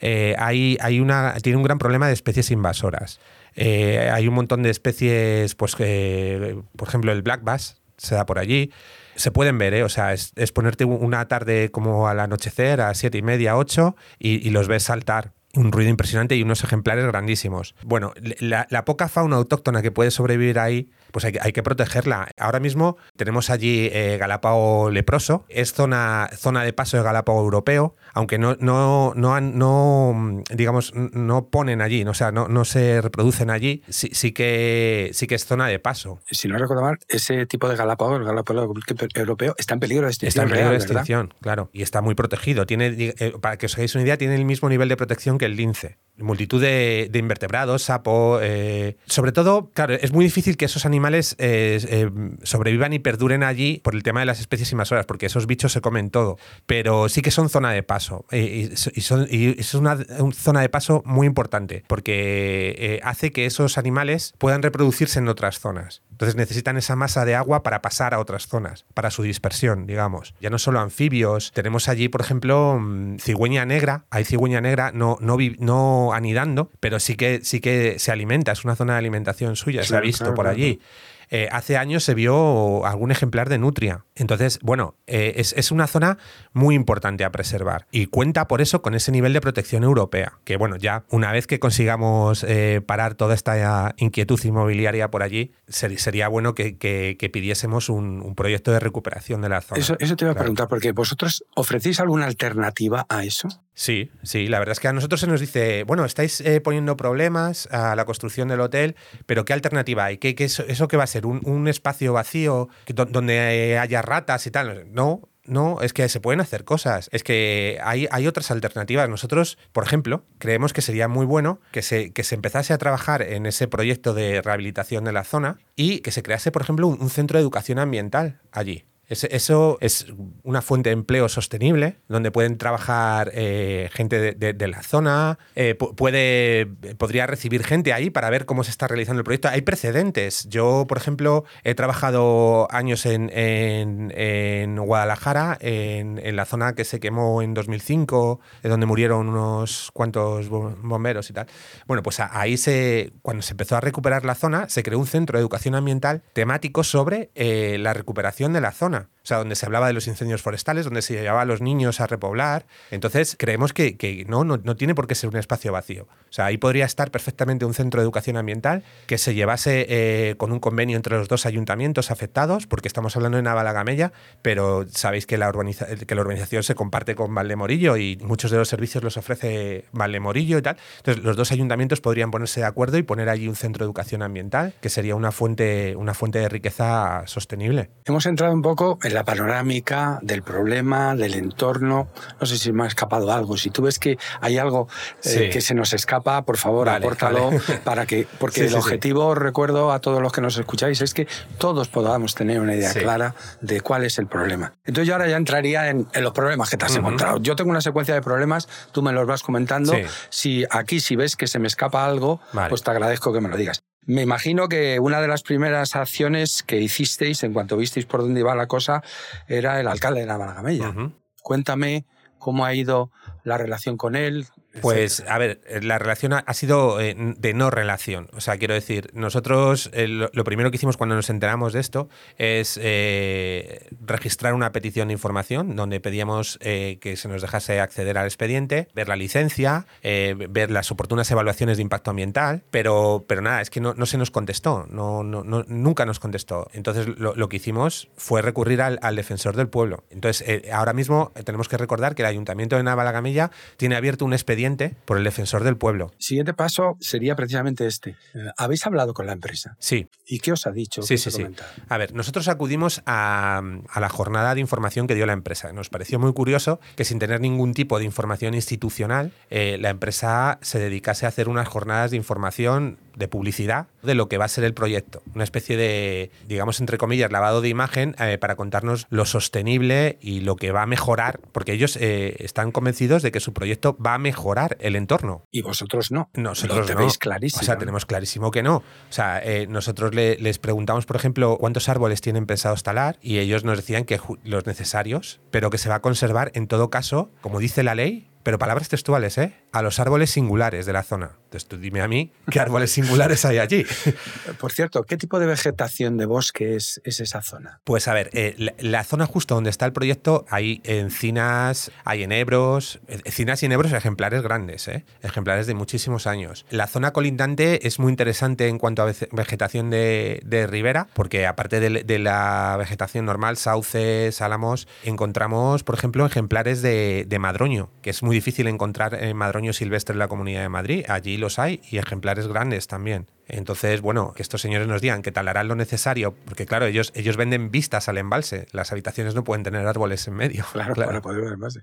[0.00, 3.20] eh, hay, hay una, tiene un gran problema de especies invasoras.
[3.54, 8.38] Eh, hay un montón de especies, pues, por ejemplo, el black bass se da por
[8.38, 8.72] allí.
[9.16, 9.82] Se pueden ver, ¿eh?
[9.82, 14.48] o sea, es, ponerte una tarde como al anochecer, a siete y media, ocho, y,
[14.50, 17.74] los ves saltar un ruido impresionante y unos ejemplares grandísimos.
[17.84, 22.28] Bueno, la, poca fauna autóctona que puede sobrevivir ahí pues hay, hay que protegerla.
[22.38, 27.96] Ahora mismo tenemos allí eh, Galápago leproso, es zona, zona de paso de Galápago europeo,
[28.14, 33.50] aunque no, no, no, no digamos, no ponen allí, o sea, no, no se reproducen
[33.50, 36.20] allí, sí, sí, que, sí que es zona de paso.
[36.30, 38.72] Si no recuerdo mal, ese tipo de Galápago, el Galápago
[39.14, 40.28] europeo, está en peligro de extinción.
[40.28, 42.66] Está en peligro de extinción, claro, y está muy protegido.
[42.66, 45.46] Tiene, eh, para que os hagáis una idea, tiene el mismo nivel de protección que
[45.46, 48.38] el lince multitud de, invertebrados, sapo.
[48.42, 52.10] Eh, sobre todo, claro, es muy difícil que esos animales eh, eh,
[52.42, 55.80] sobrevivan y perduren allí por el tema de las especies invasoras, porque esos bichos se
[55.80, 56.38] comen todo.
[56.66, 58.24] Pero sí que son zona de paso.
[58.32, 59.98] y, son, es una,
[60.32, 66.02] zona de paso muy importante, porque hace que esos animales puedan reproducirse en otras zonas.
[66.18, 70.34] Entonces necesitan esa masa de agua para pasar a otras zonas, para su dispersión, digamos.
[70.40, 74.04] Ya no solo anfibios, tenemos allí, por ejemplo, mm, cigüeña negra.
[74.10, 78.64] Hay cigüeña negra, no, no, no anidando, pero sí que, sí que se alimenta, es
[78.64, 80.80] una zona de alimentación suya, se ha visto por allí.
[81.30, 84.04] Eh, hace años se vio algún ejemplar de nutria.
[84.14, 86.18] Entonces, bueno, eh, es, una zona
[86.52, 90.56] muy importante a preservar y cuenta por eso con ese nivel de protección europea, que
[90.56, 96.28] bueno, ya una vez que consigamos eh, parar toda esta inquietud inmobiliaria por allí, sería
[96.28, 99.80] bueno que, pidiésemos un, proyecto de recuperación de la zona.
[99.80, 103.48] Eso, te iba a preguntar, porque vosotros ofrecéis alguna alternativa a eso.
[103.78, 107.68] Sí, sí, la verdad es que a nosotros se nos dice, bueno, estáis poniendo problemas
[107.70, 110.18] a la construcción del hotel, pero ¿qué alternativa hay?
[110.18, 111.26] ¿Qué, eso, ¿Eso qué va a ser?
[111.26, 114.92] un, espacio vacío donde haya ratas y tal.
[114.92, 117.08] No, no, es que se pueden hacer cosas.
[117.12, 119.08] Es que hay, hay, otras alternativas.
[119.08, 123.22] Nosotros, por ejemplo, creemos que sería muy bueno que se, que se empezase a trabajar
[123.22, 127.10] en ese proyecto de rehabilitación de la zona y que se crease, por ejemplo, un,
[127.10, 128.84] centro de educación ambiental allí.
[129.08, 130.06] Eso es
[130.42, 136.66] una fuente de empleo sostenible, donde pueden trabajar eh, gente de, la zona, eh, puede,
[136.98, 139.48] podría recibir gente ahí para ver cómo se está realizando el proyecto.
[139.48, 140.46] Hay precedentes.
[140.48, 147.00] Yo, por ejemplo, he trabajado años en, en, Guadalajara, en, en, la zona que se
[147.00, 151.46] quemó en 2005, donde murieron unos cuantos bomberos y tal.
[151.86, 155.38] Bueno, pues ahí se, cuando se empezó a recuperar la zona, se creó un centro
[155.38, 158.97] de educación ambiental temático sobre eh, la recuperación de la zona.
[158.98, 162.00] O sea, donde se hablaba de los incendios forestales, donde se llevaba a los niños
[162.00, 162.66] a repoblar.
[162.90, 166.04] Entonces, creemos que, no, no, tiene por qué ser un espacio vacío.
[166.04, 170.34] O sea, ahí podría estar perfectamente un centro de educación ambiental que se llevase eh,
[170.36, 174.12] con un convenio entre los dos ayuntamientos afectados, porque estamos hablando de Navalagamella,
[174.42, 178.68] pero sabéis que la, que la urbanización se comparte con Valdemorillo y muchos de los
[178.68, 180.76] servicios los ofrece Valdemorillo y tal.
[180.98, 184.22] Entonces, los dos ayuntamientos podrían ponerse de acuerdo y poner allí un centro de educación
[184.22, 187.90] ambiental, que sería una fuente, una fuente de riqueza sostenible.
[188.04, 192.08] Hemos entrado un poco en la panorámica del problema, del entorno.
[192.40, 193.56] No sé si me ha escapado algo.
[193.56, 194.88] Si tú ves que hay algo
[195.24, 197.50] eh, que se nos escapa, por favor, apórtalo
[197.84, 201.26] para que, porque el objetivo, recuerdo a todos los que nos escucháis, es que
[201.58, 204.74] todos podamos tener una idea clara de cuál es el problema.
[204.84, 207.38] Entonces yo ahora ya entraría en, los problemas que te has encontrado.
[207.38, 209.94] Yo tengo una secuencia de problemas, tú me los vas comentando.
[210.30, 213.56] Si aquí, si ves que se me escapa algo, pues te agradezco que me lo
[213.56, 213.82] digas.
[214.08, 218.40] Me imagino que una de las primeras acciones que hicisteis en cuanto visteis por dónde
[218.40, 219.02] iba la cosa
[219.48, 220.94] era el alcalde de Navalagamella.
[221.42, 222.06] Cuéntame
[222.38, 223.10] cómo ha ido
[223.44, 224.46] la relación con él,
[224.80, 228.28] pues, a ver, la relación ha, sido eh, de no relación.
[228.34, 232.08] O sea, quiero decir, nosotros eh, lo, primero que hicimos cuando nos enteramos de esto
[232.36, 238.26] es eh, registrar una petición de información donde pedíamos que se nos dejase acceder al
[238.26, 243.70] expediente, ver la licencia, ver las oportunas evaluaciones de impacto ambiental, pero, pero nada, es
[243.70, 246.68] que no, se nos contestó, no, no, nunca nos contestó.
[246.72, 250.04] Entonces, lo, que hicimos fue recurrir al, defensor del pueblo.
[250.10, 254.57] Entonces, ahora mismo tenemos que recordar que el Ayuntamiento de Navalagamella tiene abierto un expediente
[255.04, 256.12] por el defensor del pueblo.
[256.18, 258.10] Siguiente paso sería precisamente este.
[258.34, 259.76] Eh, ¿Habéis hablado con la empresa?
[259.78, 260.08] Sí.
[260.28, 261.02] ¿Y qué os ha dicho?
[261.02, 261.46] Sí, sí, sí.
[261.88, 263.62] A ver, nosotros acudimos a,
[263.98, 265.72] la jornada de información que dio la empresa.
[265.72, 270.58] Nos pareció muy curioso que sin tener ningún tipo de información institucional, eh, la empresa
[270.60, 274.48] se dedicase a hacer unas jornadas de información de publicidad de lo que va a
[274.48, 275.22] ser el proyecto.
[275.34, 280.40] Una especie de, digamos, entre comillas, lavado de imagen eh, para contarnos lo sostenible y
[280.40, 284.18] lo que va a mejorar, porque ellos están convencidos de que su proyecto va a
[284.18, 285.44] mejorar el entorno.
[285.50, 286.30] Y vosotros no.
[286.34, 287.62] Nosotros Lo clarísimo.
[287.62, 288.76] O sea, tenemos clarísimo que no.
[288.76, 293.64] O sea, eh, nosotros les preguntamos, por ejemplo, cuántos árboles tienen pensado instalar y ellos
[293.64, 297.58] nos decían que los necesarios, pero que se va a conservar en todo caso, como
[297.58, 299.54] dice la ley, pero palabras textuales, ¿eh?
[299.72, 301.32] A los árboles singulares de la zona.
[301.48, 303.86] Entonces tú dime a mí qué árboles singulares hay allí.
[304.60, 307.80] Por cierto, ¿qué tipo de vegetación de bosque es, esa zona?
[307.84, 313.00] Pues a ver, eh, la, zona justo donde está el proyecto hay encinas, hay enebros,
[313.08, 315.06] encinas y enebros ejemplares grandes, ¿eh?
[315.22, 316.66] ejemplares de muchísimos años.
[316.68, 322.18] La zona colindante es muy interesante en cuanto a vegetación de, ribera, porque aparte de,
[322.18, 328.27] la vegetación normal, sauces, álamos, encontramos, por ejemplo, ejemplares de, de madroño, que es muy
[328.34, 331.04] difícil encontrar en madroño silvestre en la Comunidad de Madrid.
[331.08, 333.26] Allí los hay y ejemplares grandes también.
[333.46, 337.36] Entonces, bueno, que estos señores nos digan que talarán lo necesario, porque claro, ellos, ellos
[337.36, 338.66] venden vistas al embalse.
[338.72, 340.64] Las habitaciones no pueden tener árboles en medio.
[340.78, 341.08] Claro, claro.
[341.10, 341.80] para poder ver embalse.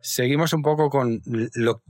[0.00, 1.20] Seguimos un poco con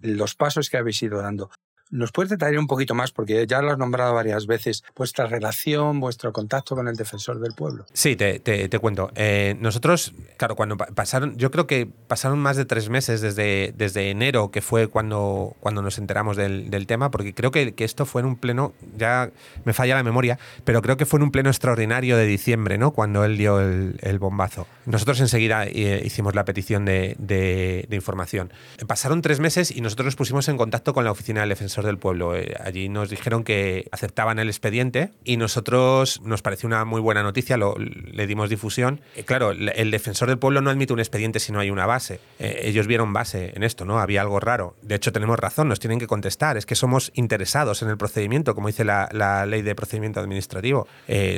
[0.02, 1.50] los pasos que habéis ido dando.
[1.92, 6.00] ¿Nos puedes detallar un poquito más, porque ya lo has nombrado varias veces, vuestra relación,
[6.00, 7.84] vuestro contacto con el defensor del pueblo?
[7.92, 9.10] Sí, te, te, cuento.
[9.14, 14.10] Eh, nosotros, claro, cuando pasaron, yo creo que pasaron más de tres meses desde, desde
[14.10, 18.06] enero, que fue cuando, cuando nos enteramos del, del tema, porque creo que, que, esto
[18.06, 19.30] fue en un pleno, ya
[19.64, 22.92] me falla la memoria, pero creo que fue en un pleno extraordinario de diciembre, ¿no?
[22.92, 24.66] Cuando él dio el, el bombazo.
[24.86, 28.52] Nosotros enseguida eh, hicimos la petición de, de, información.
[28.86, 31.98] Pasaron tres meses y nosotros nos pusimos en contacto con la oficina del defensor del
[31.98, 32.36] pueblo.
[32.36, 37.22] Eh, allí nos dijeron que aceptaban el expediente y nosotros nos pareció una muy buena
[37.22, 39.00] noticia, lo, le dimos difusión.
[39.16, 42.20] Eh, claro, el defensor del pueblo no admite un expediente si no hay una base.
[42.38, 43.98] Eh, ellos vieron base en esto, ¿no?
[43.98, 44.74] Había algo raro.
[44.82, 46.56] De hecho, tenemos razón, nos tienen que contestar.
[46.56, 49.08] Es que somos interesados en el procedimiento, como dice la,
[49.46, 50.86] ley de procedimiento administrativo.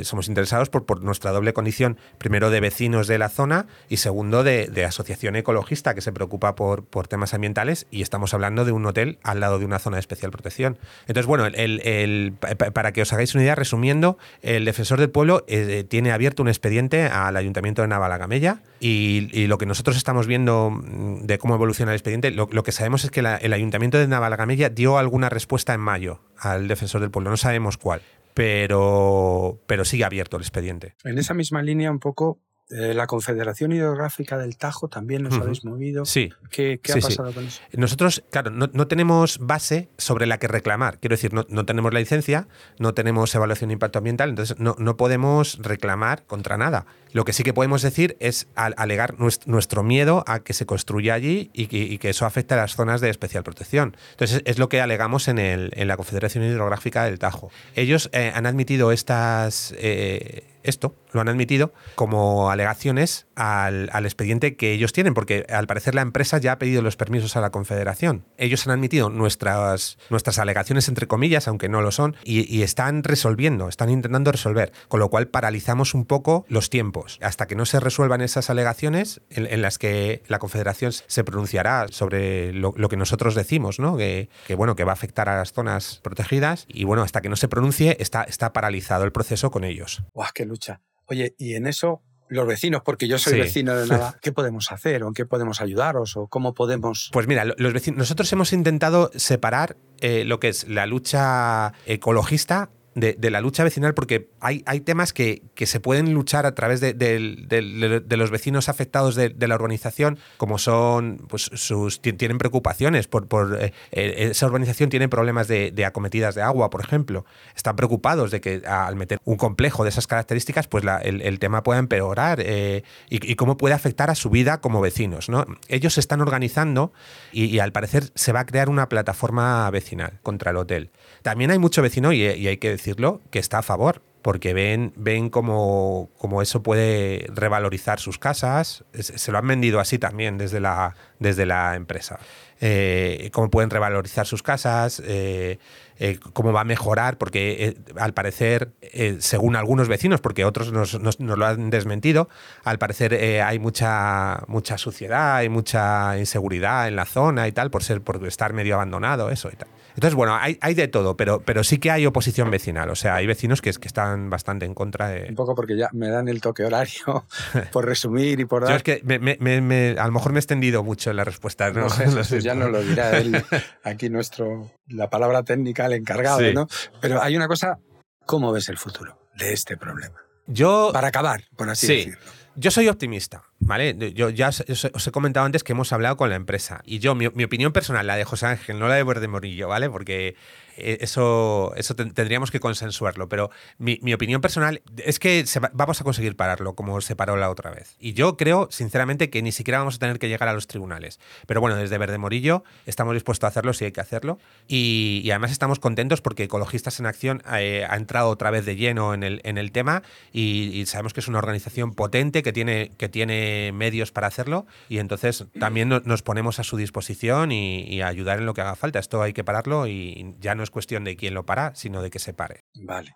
[0.03, 4.43] somos interesados por, por, nuestra doble condición, primero de vecinos de la zona y segundo
[4.43, 8.71] de, de asociación ecologista que se preocupa por, por temas ambientales y estamos hablando de
[8.71, 12.33] un hotel al lado de una zona especial Entonces, bueno, el,
[12.73, 16.49] para que os hagáis una idea, resumiendo, el defensor del pueblo eh, tiene abierto un
[16.49, 21.55] expediente al ayuntamiento de Navalagamella y, y, lo que nosotros estamos viendo mm, de cómo
[21.55, 25.73] evoluciona el expediente, lo, que sabemos es que el ayuntamiento de Navalagamella dio alguna respuesta
[25.73, 28.01] en mayo al defensor del pueblo, no sabemos cuál,
[28.33, 30.95] pero, pero sigue abierto el expediente.
[31.03, 32.39] En esa misma línea, un poco,
[32.71, 36.03] Eh, la Confederación Hidrográfica del Tajo también nos habéis movido.
[36.05, 36.31] Sí.
[36.49, 37.07] ¿Qué, qué Sí, ha sí.
[37.09, 37.61] pasado con eso?
[37.73, 40.97] Nosotros, claro, no, no tenemos base sobre la que reclamar.
[40.99, 42.47] Quiero decir, no, no tenemos la licencia,
[42.79, 46.87] no tenemos evaluación de impacto ambiental, entonces no, no podemos reclamar contra nada.
[47.11, 50.65] Lo que sí que podemos decir es al- alegar nues- nuestro miedo a que se
[50.65, 53.95] construya allí y que, y que eso afecte a las zonas de especial protección.
[54.11, 57.51] Entonces es lo que alegamos en, el- en la Confederación Hidrográfica del Tajo.
[57.75, 59.73] Ellos eh, han admitido estas...
[59.77, 65.67] eh, esto, lo han admitido como alegaciones al, al expediente que ellos tienen, porque al
[65.67, 68.25] parecer la empresa ya ha pedido los permisos a la Confederación.
[68.37, 73.69] Ellos han admitido nuestras, nuestras alegaciones, entre comillas, aunque no lo son, y, están resolviendo,
[73.69, 77.19] están intentando resolver, con lo cual paralizamos un poco los tiempos.
[77.21, 81.87] Hasta que no se resuelvan esas alegaciones en, en las que la Confederación se pronunciará
[81.89, 83.97] sobre lo, lo que nosotros decimos, ¿no?
[83.97, 87.29] Que, que, bueno, que va a afectar a las zonas protegidas, y bueno, hasta que
[87.29, 90.03] no se pronuncie está, está paralizado el proceso con ellos.
[90.13, 90.81] ¡Guau, qué lucha!
[91.07, 93.39] Oye, y en eso, los vecinos, porque yo soy Sí.
[93.39, 95.03] vecino de Nava, ¿qué podemos hacer?
[95.03, 96.17] ¿O en qué podemos ayudaros?
[96.17, 97.09] ¿O cómo podemos...?
[97.13, 101.73] Pues mira, lo- los vecinos, nosotros hemos intentado separar eh, lo que es la lucha
[101.85, 106.45] ecologista de, de la lucha vecinal porque hay, hay temas que, que se pueden luchar
[106.45, 111.51] a través de, del- de los vecinos afectados de, de la urbanización, como son, pues
[111.53, 116.35] sus, ti- tienen preocupaciones por, por eh, eh, esa urbanización tiene problemas de, de acometidas
[116.35, 117.25] de agua, por ejemplo.
[117.55, 121.63] Están preocupados de que al meter un complejo de esas características, pues la- el, tema
[121.63, 125.27] pueda empeorar eh, y, cómo puede afectar a su vida como vecinos.
[125.27, 125.45] ¿no?
[125.67, 126.93] Ellos se están organizando
[127.33, 130.91] y al parecer se va a crear una plataforma vecinal contra el hotel.
[131.25, 134.03] También hay mucho vecino, y, hay que decirlo, que está a favor.
[134.21, 138.83] Porque ven, ven cómo, cómo eso puede revalorizar sus casas.
[138.93, 142.19] Se se lo han vendido así también desde la, desde la empresa.
[142.61, 145.57] Eh, cómo pueden revalorizar sus casas, eh,
[145.97, 150.71] eh, cómo va a mejorar, porque eh, al parecer, eh, según algunos vecinos, porque otros
[150.71, 152.29] nos, nos- nos lo han desmentido,
[152.63, 157.71] al parecer eh, hay mucha, mucha suciedad, hay mucha inseguridad en la zona y tal,
[157.71, 159.67] por ser, por estar medio abandonado, eso y tal.
[159.95, 162.89] Entonces, bueno, hay, hay de todo, pero, pero sí que hay oposición vecinal.
[162.89, 165.27] O sea, hay vecinos que, que están bastante en contra de.
[165.29, 167.25] Un poco porque ya me dan el toque horario,
[167.71, 168.71] por resumir y por dar...
[168.71, 171.23] Yo es que me- me- me- a lo mejor me he extendido mucho en la
[171.23, 171.71] respuesta.
[171.71, 172.45] No, No sé, eso siento.
[172.45, 173.41] ya no lo dirá él,
[173.85, 176.53] aquí nuestro, la palabra técnica, encargado, Sí.
[176.53, 176.67] ¿no?
[177.01, 177.77] Pero hay una cosa,
[178.25, 180.15] ¿cómo ves el futuro de este problema?
[180.47, 181.95] Yo, Para acabar, por así Sí.
[181.95, 182.19] decirlo.
[182.55, 184.13] Yo soy optimista, ¿vale?
[184.13, 186.81] Yo ya os, he comentado antes que hemos hablado con la empresa.
[186.85, 189.67] Y yo, mi, mi opinión personal, la de José Ángel, no la de Verde Morillo,
[189.67, 189.89] ¿vale?
[189.89, 190.35] Porque
[190.77, 193.29] eh, eso, eso ten- tendríamos que consensuarlo.
[193.29, 197.71] Pero mi, opinión personal es que vamos a conseguir pararlo, como se paró la otra
[197.71, 197.95] vez.
[197.99, 201.19] Y yo creo, sinceramente, que ni siquiera vamos a tener que llegar a los tribunales.
[201.47, 204.37] Pero bueno, desde Verde Morillo estamos dispuestos a hacerlo si hay que hacerlo.
[204.67, 208.75] Y, y además estamos contentos porque Ecologistas en Acción eh, ha entrado otra vez de
[208.75, 212.51] lleno en el, en el tema y, y sabemos que es una organización potente que
[212.51, 217.51] tiene, que tiene medios para hacerlo y entonces también no- nos ponemos a su disposición
[217.51, 218.99] y, y ayudar en lo que haga falta.
[218.99, 222.09] Esto hay que pararlo y ya no es cuestión de quién lo para, sino de
[222.09, 222.63] que se pare.
[222.75, 223.13] Vale.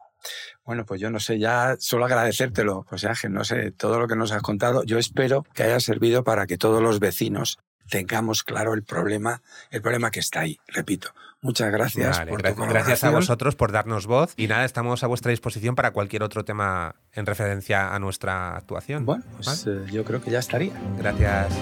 [0.65, 4.15] Bueno, pues yo no sé, ya solo agradecértelo, José Ángel, no sé, todo lo que
[4.17, 4.83] nos has contado.
[4.83, 7.57] Yo espero que haya servido para que todos los vecinos
[7.89, 10.57] tengamos claro el problema, el problema que está ahí.
[10.67, 11.11] Repito,
[11.41, 15.03] muchas gracias Vale, por gra- tu gracias a vosotros por darnos voz y nada, estamos
[15.03, 19.05] a vuestra disposición para cualquier otro tema en referencia a nuestra actuación.
[19.05, 19.77] Bueno, pues ¿Vale?
[19.85, 20.73] eh, yo creo que ya estaría.
[20.97, 21.53] Gracias.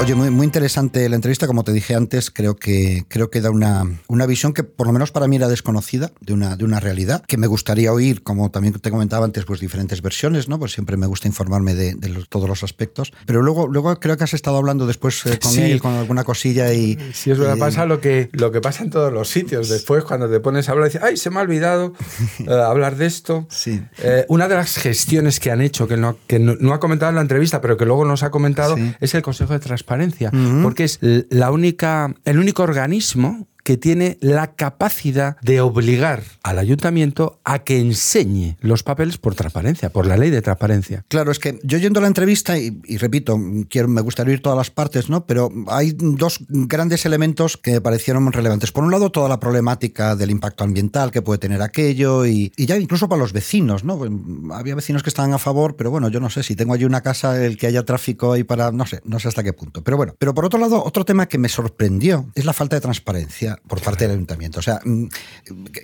[0.00, 3.50] Oye, muy, muy interesante la entrevista, como te dije antes, creo que, creo que da
[3.50, 6.78] una, una visión que por lo menos para mí era desconocida de una, de una
[6.78, 10.58] realidad, que me gustaría oír, como también te comentaba antes, pues diferentes versiones, ¿no?
[10.60, 13.12] Pues siempre me gusta informarme de, de los- todos los aspectos.
[13.26, 15.62] Pero luego, luego creo que has estado hablando después eh, con Sí.
[15.62, 16.96] él, con alguna cosilla y...
[17.12, 19.68] Si es verdad, y- pasa lo que, lo que pasa en todos los sitios.
[19.68, 21.92] Después, cuando te pones a hablar, dices, ay, se me ha olvidado
[22.38, 23.46] eh, hablar de esto.
[23.50, 23.82] Sí.
[23.98, 27.10] Eh, una de las gestiones que han hecho, que, no, que no, no ha comentado
[27.10, 28.94] en la entrevista, pero que luego nos ha comentado, Sí.
[29.00, 30.30] es el Consejo de Transparencia.
[30.32, 30.62] Ujú.
[30.62, 37.38] Porque es la única, el único organismo que tiene la capacidad de obligar al ayuntamiento
[37.44, 41.04] a que enseñe los papeles por transparencia, por la ley de transparencia.
[41.08, 44.40] Claro, es que yo yendo a la entrevista, y, y repito, quiero, me gustaría oír
[44.40, 45.26] todas las partes, ¿no?
[45.26, 48.72] Pero hay dos grandes elementos que me parecieron relevantes.
[48.72, 52.64] Por un lado, toda la problemática del impacto ambiental que puede tener aquello, y, y
[52.64, 53.98] ya incluso para los vecinos, ¿no?
[53.98, 54.10] Pues,
[54.54, 57.02] Había vecinos que estaban a favor, pero bueno, yo no sé si tengo allí una
[57.02, 58.72] casa, el que haya tráfico ahí para.
[58.72, 59.84] no sé, no sé hasta qué punto.
[59.84, 62.80] Pero bueno, pero por otro lado, otro tema que me sorprendió es la falta de
[62.80, 64.58] transparencia por parte del ayuntamiento.
[64.60, 65.06] O sea, mm,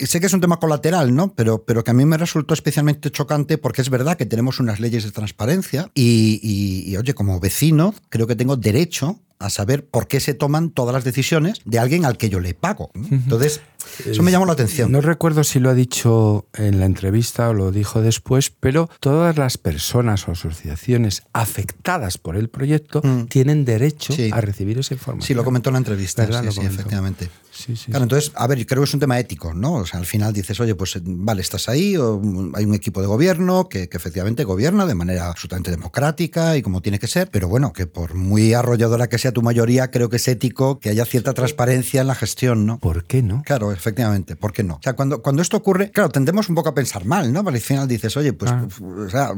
[0.07, 1.33] sé que es un tema colateral, ¿no?
[1.35, 4.81] Pero, pero que a mí me resultó especialmente chocante porque es verdad que tenemos unas
[4.81, 9.85] leyes de transparencia y, y- y, oye, como vecino, creo que tengo derecho a saber
[9.85, 12.91] por qué se toman todas las decisiones de alguien al que yo le pago.
[12.95, 13.61] Entonces,
[14.07, 14.91] eso me llamó la atención.
[14.93, 19.37] No recuerdo si lo ha dicho en la entrevista o lo dijo después, pero todas
[19.37, 23.27] las personas o asociaciones afectadas por el proyecto Mm.
[23.27, 24.31] tienen derecho Sí.
[24.33, 25.27] a recibir esa información.
[25.27, 26.25] Sí, lo comentó en la entrevista.
[26.27, 27.29] Sí, sí, efectivamente.
[27.55, 27.87] Sí, sí.
[27.91, 29.75] Claro, entonces, a ver, yo creo que es un tema ético, ¿no?
[29.75, 32.21] O sea, al final dices, oye, pues vale, estás ahí, o,
[32.55, 36.81] hay un equipo de gobierno que, que efectivamente gobierna de manera absolutamente democrática y como
[36.83, 40.17] tiene que ser, pero bueno, que por muy arrolladora que sea tu mayoría, creo que
[40.17, 42.79] es ético que haya cierta transparencia en la gestión, ¿no?
[42.79, 43.43] ¿Por qué no?
[43.47, 44.75] Claro, efectivamente, ¿por qué no?
[44.75, 47.45] O sea, cuando, cuando esto ocurre, claro, tendemos un poco a pensar mal, ¿no?
[47.45, 48.67] Porque al final dices, oye, pues, Ah.
[49.07, 49.33] o sea,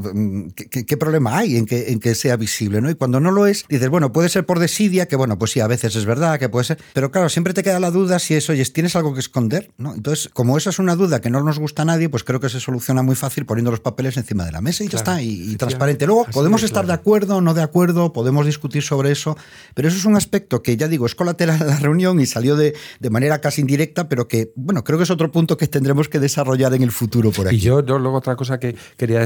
[0.55, 2.89] ¿qué, qué- qué problema hay en que, en que sea visible, ¿no?
[2.91, 5.61] Y cuando no lo es, dices, bueno, puede ser por desidia, que bueno, pues sí,
[5.61, 8.35] a veces es verdad, que puede ser, pero claro, siempre te queda la duda si
[8.35, 9.71] es, oye, ¿tienes algo que esconder?
[9.79, 9.95] ¿no?
[9.95, 12.49] Entonces, como esa es una duda que no nos gusta a nadie, pues creo que
[12.49, 15.23] se soluciona muy fácil poniendo los papeles encima de la mesa y ya Claro, está,
[15.23, 16.07] y- y, transparente.
[16.07, 17.01] Luego, podemos de estar de claro.
[17.01, 19.37] acuerdo o no de acuerdo, podemos discutir sobre eso,
[19.75, 22.57] pero eso es un aspecto que ya digo, es colateral a la reunión y salió
[22.57, 26.09] de, de manera casi indirecta, pero que, bueno, creo que es otro punto que tendremos
[26.09, 27.57] que desarrollar en el futuro por aquí.
[27.57, 29.21] Y yo, yo luego otra cosa que quería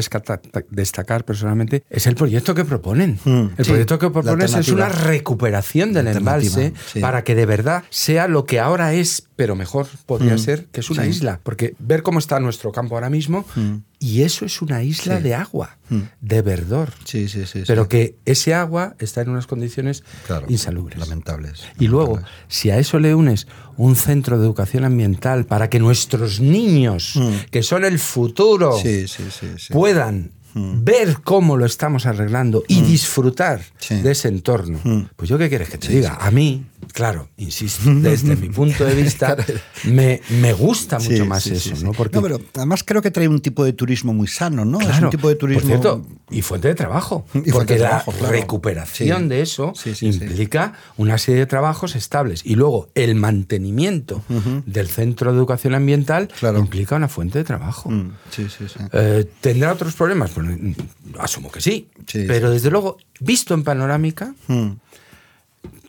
[0.71, 3.19] destacar personalmente es el proyecto que proponen.
[3.25, 7.01] Mm, el sí, proyecto que proponen es una recuperación del embalse sí.
[7.01, 10.81] para que de verdad sea lo que ahora es, pero mejor podría Mm, ser, que
[10.81, 11.11] es una sí.
[11.11, 11.41] isla.
[11.43, 13.77] Porque ver cómo está nuestro campo ahora mismo, Mm.
[13.99, 15.23] y eso es una isla Sí.
[15.25, 15.99] de agua, Mm.
[16.21, 16.93] de verdor.
[17.05, 17.63] Sí, sí, sí.
[17.67, 17.89] Pero sí.
[17.89, 20.99] que ese agua está en unas condiciones Claro, insalubres.
[20.99, 21.63] Lamentables.
[21.79, 22.45] Y luego, lamentables.
[22.49, 27.19] si a eso le unes un centro de educación ambiental para que nuestros niños,
[27.51, 29.47] que son el futuro, Sí, sí, sí.
[29.59, 29.73] sí.
[29.73, 30.83] puedan Mm.
[30.83, 34.01] ver cómo lo estamos arreglando y disfrutar Sí.
[34.03, 35.03] de ese entorno, Mm.
[35.15, 36.15] pues yo qué quieres que te Sí, diga.
[36.21, 39.37] A mí, claro, insisto, desde mi punto de vista,
[39.85, 41.85] me, me gusta mucho Sí, más sí, eso, sí.
[41.85, 41.93] ¿no?
[41.93, 44.81] Porque, No, pero además creo que trae un tipo de turismo muy sano, ¿no?
[44.81, 45.61] es un tipo de turismo.
[45.63, 47.25] Por cierto, y fuente de trabajo.
[47.45, 48.29] Y porque de la claro.
[48.31, 52.43] recuperación de eso implica una serie de trabajos estables.
[52.45, 54.23] Y luego el mantenimiento
[54.67, 56.59] del centro de educación ambiental Claro.
[56.59, 57.91] implica una fuente de trabajo.
[57.91, 58.79] Mm, Sí, sí, sí.
[58.93, 60.31] Eh, ¿Tendrá otros problemas?
[60.31, 60.73] Pues, mm,
[61.19, 61.89] asumo que sí.
[62.07, 64.71] Sí, pero desde luego, visto en panorámica, Mm.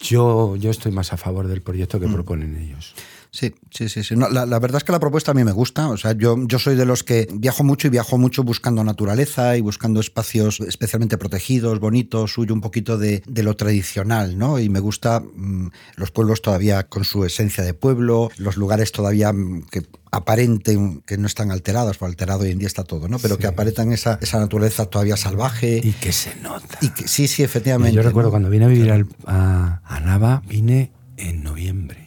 [0.01, 2.93] Yo, yo estoy más a favor del proyecto que proponen ellos.
[3.34, 4.04] Sí, sí, sí.
[4.04, 4.13] sí.
[4.17, 5.88] No, la, la verdad es que la propuesta a mí me gusta.
[5.89, 9.56] O sea, yo, yo soy de los que viajo mucho y viajo mucho buscando naturaleza
[9.56, 14.60] y buscando espacios especialmente protegidos, bonitos, huyo un poquito de, de lo tradicional, ¿no?
[14.60, 19.32] Y me gusta mm, los pueblos todavía con su esencia de pueblo, los lugares todavía
[19.32, 23.17] mm, que aparenten que no están alterados, porque alterado hoy en día está todo, ¿no?
[23.17, 25.80] Pero que aparentan esa, esa naturaleza todavía salvaje.
[25.82, 26.78] Y que se nota.
[26.82, 27.96] Y que, sí, sí, efectivamente.
[27.96, 28.32] Yo recuerdo ¿no?
[28.32, 32.00] cuando vine a vivir al- a, a Nava, vine en noviembre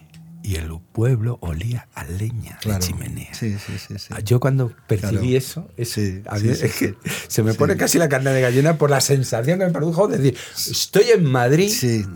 [0.44, 2.78] y el pueblo olía a leña Claro.
[2.80, 3.33] de chimenea.
[3.35, 3.94] Sí, sí, sí.
[3.98, 4.14] sí.
[4.24, 5.37] Yo cuando percibí Claro.
[5.38, 6.94] eso, es- Sí, mí es que
[7.28, 10.18] se me pone casi la carne de gallina por la sensación que me produjo de
[10.18, 11.72] decir, estoy en Madrid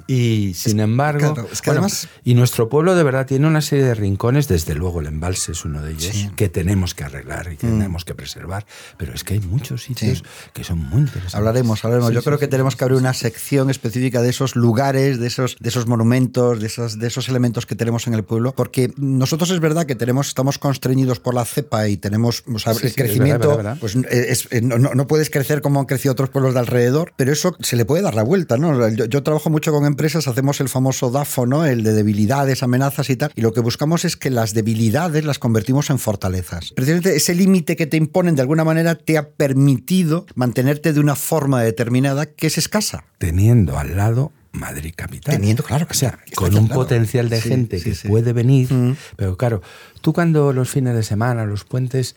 [0.06, 3.62] y sin embargo, claro, es que bueno, además- y nuestro pueblo de verdad tiene una
[3.62, 7.50] serie de rincones, desde luego el embalse es uno de ellos, que tenemos que arreglar
[7.52, 7.78] y que Mm.
[7.78, 8.66] tenemos que preservar,
[8.98, 11.34] pero es que hay muchos sitios que son muy interesantes.
[11.34, 12.12] Hablaremos, hablaremos.
[12.12, 15.68] Yo creo que tenemos que abrir una sección específica de esos lugares, de esos, de
[15.70, 19.60] esos monumentos, de esos, de esos elementos que tenemos en el pueblo, porque nosotros es
[19.60, 22.94] verdad que tenemos, estamos constreñidos por la cepa y tenemos o sea, Sí, el sí,
[22.96, 26.54] crecimiento, verdad, pues es- es- no, no- no puedes crecer como han crecido otros pueblos
[26.54, 28.88] de alrededor, pero eso se le puede dar la vuelta, ¿no?
[28.90, 31.64] Yo, yo trabajo mucho con empresas, hacemos el famoso DAFO, ¿no?
[31.64, 35.38] El de debilidades, amenazas y tal, y lo que buscamos es que las debilidades las
[35.38, 36.72] convertimos en fortalezas.
[36.74, 41.16] Precisamente ese límite que te imponen de alguna manera te ha permitido mantenerte de una
[41.16, 43.04] forma determinada que es escasa.
[43.18, 45.34] teniendo al lado Madrid capital.
[45.36, 48.08] Teniendo, claro, que o sea, con un potencial de Sí, gente sí, que sí.
[48.08, 48.96] puede venir, Mm.
[49.16, 49.62] pero claro,
[50.00, 52.16] tú cuando los fines de semana, los puentes,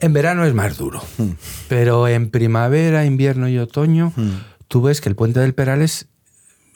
[0.00, 1.30] en verano es más duro, Mm.
[1.68, 4.12] pero en primavera, invierno y otoño,
[4.66, 6.06] tú ves que el puente del Perales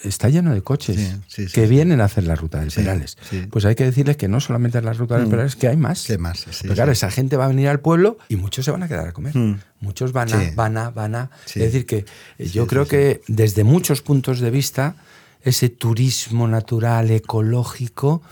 [0.03, 3.17] está lleno de coches Sí, sí, sí, que vienen a hacer la ruta del Perales.
[3.51, 5.31] Pues hay que decirles que no solamente es la ruta del Mm.
[5.31, 6.05] Perales, que hay más.
[6.07, 8.83] Que más, Pero claro, esa gente va a venir al pueblo y muchos se van
[8.83, 9.37] a quedar a comer.
[9.37, 9.61] Mm.
[9.81, 11.31] Muchos van a, van a, van a.
[11.47, 12.05] Es decir, que
[12.38, 14.97] eh, yo creo que desde muchos puntos de vista,
[15.43, 18.23] ese turismo natural, ecológico,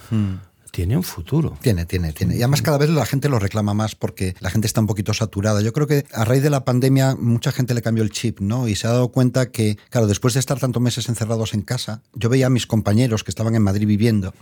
[0.71, 1.57] tiene un futuro.
[1.61, 2.35] Tiene, tiene, tiene.
[2.35, 5.15] Y además cada vez la gente lo reclama más porque la gente está un poquito
[5.15, 5.61] saturada.
[5.61, 8.69] Yo creo que a raíz de la pandemia mucha gente le cambió el chip, ¿no?
[8.69, 12.03] Y se ha dado cuenta que, claro, después de estar tantos meses encerrados en casa,
[12.15, 14.35] yo veía a mis compañeros que estaban en Madrid viviendo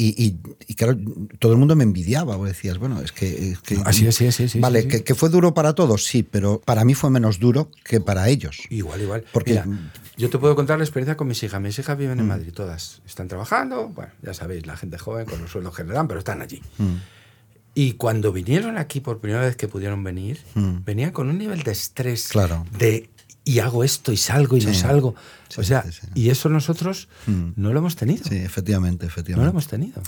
[0.00, 0.96] y, y- y, claro,
[1.40, 2.36] todo el mundo me envidiaba.
[2.38, 3.50] O decías, bueno, es que...
[3.50, 4.96] es que- Así es, sí, sí, sí, Vale, sí, sí.
[4.98, 8.28] Que, que fue duro para todos, sí, pero para mí fue menos duro que para
[8.28, 8.58] ellos.
[8.70, 9.24] Igual, igual.
[9.32, 9.66] Porque- Mira,
[10.16, 11.60] yo te puedo contar la experiencia con mis hijas.
[11.60, 12.00] Mis hijas Mm.
[12.00, 13.02] viven en Madrid, todas.
[13.06, 16.20] Están trabajando, bueno, ya sabéis, la gente joven con los sueldos que le dan, pero
[16.20, 16.62] están allí.
[16.78, 16.94] Mm.
[17.74, 20.84] Y cuando vinieron aquí por primera vez que pudieron venir, Mm.
[20.84, 22.64] venían con un nivel de estrés, Claro.
[22.78, 23.08] de
[23.44, 25.14] y hago esto y salgo y no salgo.
[25.48, 27.50] Sí, o sea, sí, y eso nosotros Mm.
[27.56, 28.24] no lo hemos tenido.
[28.28, 29.46] Sí, efectivamente, No efectivamente.
[29.46, 30.02] lo hemos tenido.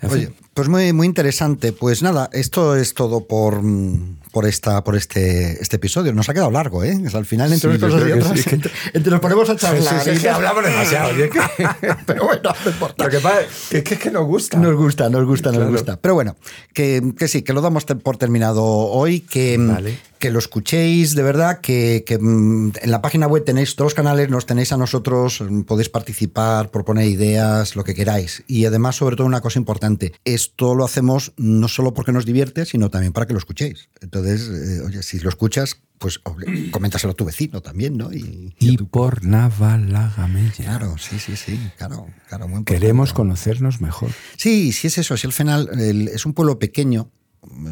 [0.00, 0.36] En Oye, fin.
[0.54, 1.72] pues muy, muy interesante.
[1.72, 6.12] Pues nada, esto es todo por, mm, por, esta, por este, este episodio.
[6.12, 6.98] Nos ha quedado largo, ¿eh?
[7.14, 9.20] Al final, entre Sí, unas cosas y creo que otras, sí, que- entre, entre nos
[9.20, 9.82] ponemos a charlar.
[10.04, 11.10] Sí, sí, sí, y- hablamos demasiado.
[11.14, 11.30] que-
[12.06, 13.04] Pero bueno, no importa.
[13.04, 14.58] Lo que pasa es que, que, que nos gusta.
[14.58, 15.96] Nos gusta, nos gusta, nos gusta.
[16.00, 16.36] Pero bueno,
[16.72, 19.98] que, que sí, que lo damos por terminado hoy, que, Vale.
[20.18, 23.94] que lo escuchéis de verdad, que, que, mm, en la página web tenéis todos los
[23.94, 28.42] canales, nos tenéis a nosotros, mm, podéis participar, proponer ideas, lo que queráis.
[28.46, 32.64] Y además, sobre todo, una cosa importante, esto lo hacemos no solo porque nos divierte,
[32.66, 33.88] sino también para que lo escuchéis.
[34.00, 36.18] Entonces, eh, oye, si lo escuchas, pues
[36.72, 38.12] coméntaselo a tu vecino también, ¿no?
[38.12, 40.64] Y, y Y tu- por Navalagamella.
[40.64, 42.64] Claro, sí, sí, sí, claro, claro, muy.
[42.64, 44.10] Queremos conocernos mejor.
[44.36, 45.16] Sí, sí es eso.
[45.16, 47.10] Si al final el- es un pueblo pequeño,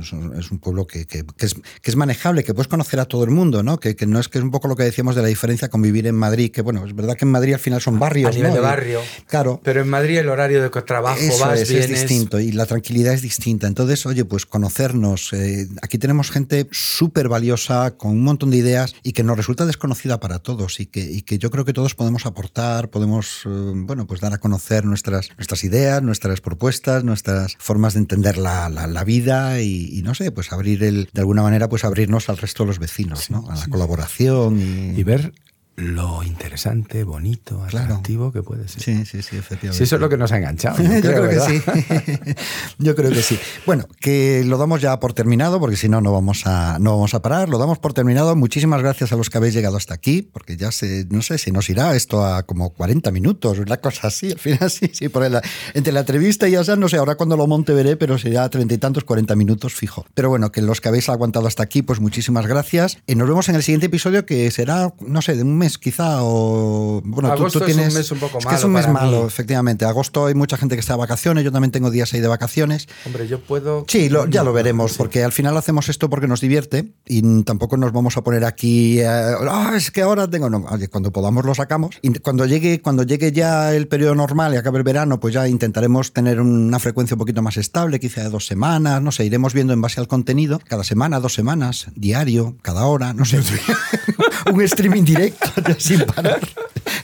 [0.00, 3.22] es un, pueblo que, que- que es, que es manejable, que puedes conocer a todo
[3.22, 3.78] el mundo, ¿no?
[3.78, 5.80] Que, que no es que es un poco lo que decíamos de la diferencia con
[5.80, 8.34] vivir en Madrid, que bueno, es verdad que en Madrid al final son barrios, a
[8.34, 8.54] nivel ¿no?
[8.56, 9.00] de barrio.
[9.28, 9.60] Claro.
[9.62, 13.14] Pero en Madrid el horario de trabajo Eso vas, es, es distinto y la tranquilidad
[13.14, 13.66] es distinta.
[13.68, 15.32] Entonces, oye, pues conocernos.
[15.34, 19.66] eh, aquí tenemos gente súper valiosa, con un montón de ideas y que nos resulta
[19.66, 23.48] desconocida para todos y que, y que yo creo que todos podemos aportar, podemos, eh,
[23.74, 28.68] bueno, pues dar a conocer nuestras, nuestras ideas, nuestras propuestas, nuestras formas de entender la,
[28.68, 32.28] la- la vida y, y no sé, pues abrir el, de alguna manera, pues abrirnos
[32.28, 33.44] al resto de los vecinos, ¿no?
[33.50, 34.98] A la colaboración y...
[34.98, 35.32] Y ver
[35.80, 37.86] lo interesante, bonito, Claro.
[37.86, 38.82] atractivo que puede ser.
[38.82, 39.76] Sí, sí, sí, efectivamente.
[39.78, 40.82] Si eso es lo que nos ha enganchado.
[40.82, 41.62] yo Yo creo, que sí.
[42.78, 43.38] Yo creo que sí.
[43.66, 47.14] Bueno, que lo damos ya por terminado, porque si no, no vamos a, no vamos
[47.14, 47.48] a parar.
[47.48, 48.34] Lo damos por terminado.
[48.36, 51.50] Muchísimas gracias a los que habéis llegado hasta aquí, porque ya se, no sé si
[51.52, 54.32] nos irá esto a como 40 minutos, una cosa así.
[54.32, 55.40] Al final, sí, sí, por el-
[55.74, 58.48] entre la entrevista y ya sea, no sé, ahora cuando lo monte veré, pero será
[58.48, 60.04] treinta y tantos, 40 minutos fijo.
[60.14, 62.98] Pero bueno, que los que habéis aguantado hasta aquí, pues muchísimas gracias.
[63.06, 66.18] Y nos vemos en el siguiente episodio, que será, no sé, de un mes quizá,
[66.22, 67.00] o.
[67.04, 67.94] Bueno, tú- tú, es un tienes.
[67.94, 68.92] mes un poco es que es malo un mes mí.
[68.92, 69.84] malo, efectivamente.
[69.84, 72.88] Agosto hay mucha gente que está de vacaciones, yo también tengo días ahí de vacaciones.
[73.06, 73.84] Hombre, yo puedo.
[73.88, 74.98] Sí, lo- ya lo veremos, Sí.
[74.98, 79.00] porque al final hacemos esto porque nos divierte y tampoco nos vamos a poner aquí,
[79.00, 81.96] eh, "Ah, es que ahora tengo, no, oye, cuando podamos lo sacamos.
[82.02, 85.48] Y cuando llegue, cuando llegue ya el periodo normal y acabe el verano, pues ya
[85.48, 89.54] intentaremos tener una frecuencia un poquito más estable, quizá de dos semanas, no sé, iremos
[89.54, 93.40] viendo en base al contenido, cada semana, dos semanas, diario, cada hora, no sé.
[94.52, 96.40] un streaming directo sin parar.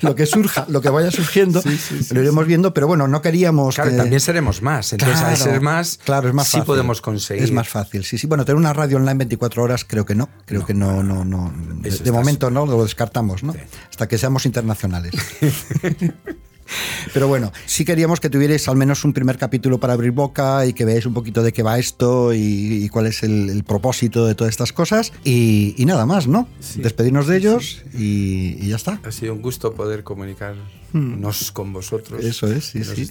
[0.02, 1.62] Lo que surja, lo que vaya surgiendo,
[2.10, 3.96] lo iremos viendo, pero bueno, no queríamos Claro, que...
[3.96, 4.92] también seremos más.
[4.92, 6.66] Entonces, al ser más, claro, es más sí fácil.
[6.66, 7.44] podemos conseguir.
[7.44, 8.26] Es más fácil, sí, sí.
[8.26, 10.28] Bueno, tener una radio online 24 horas creo que no.
[10.44, 11.52] Creo que no, no, no.
[11.80, 13.52] De, de momento no, lo descartamos, ¿no?
[13.52, 13.60] Sí.
[13.90, 15.12] Hasta que seamos internacionales.
[17.12, 20.72] Pero bueno, sí queríamos que tuvierais al menos un primer capítulo para abrir boca y
[20.72, 24.26] que veáis un poquito de qué va esto y, y cuál es el, el propósito
[24.26, 25.12] de todas estas cosas.
[25.24, 26.48] Y, y nada más, ¿no?
[26.60, 26.80] Sí.
[26.80, 29.00] Despedirnos de ellos y, y ya está.
[29.04, 30.02] Ha sido un gusto poder
[31.00, 32.24] comunicarnos con vosotros.
[32.24, 33.06] Eso es, sí, nos sí.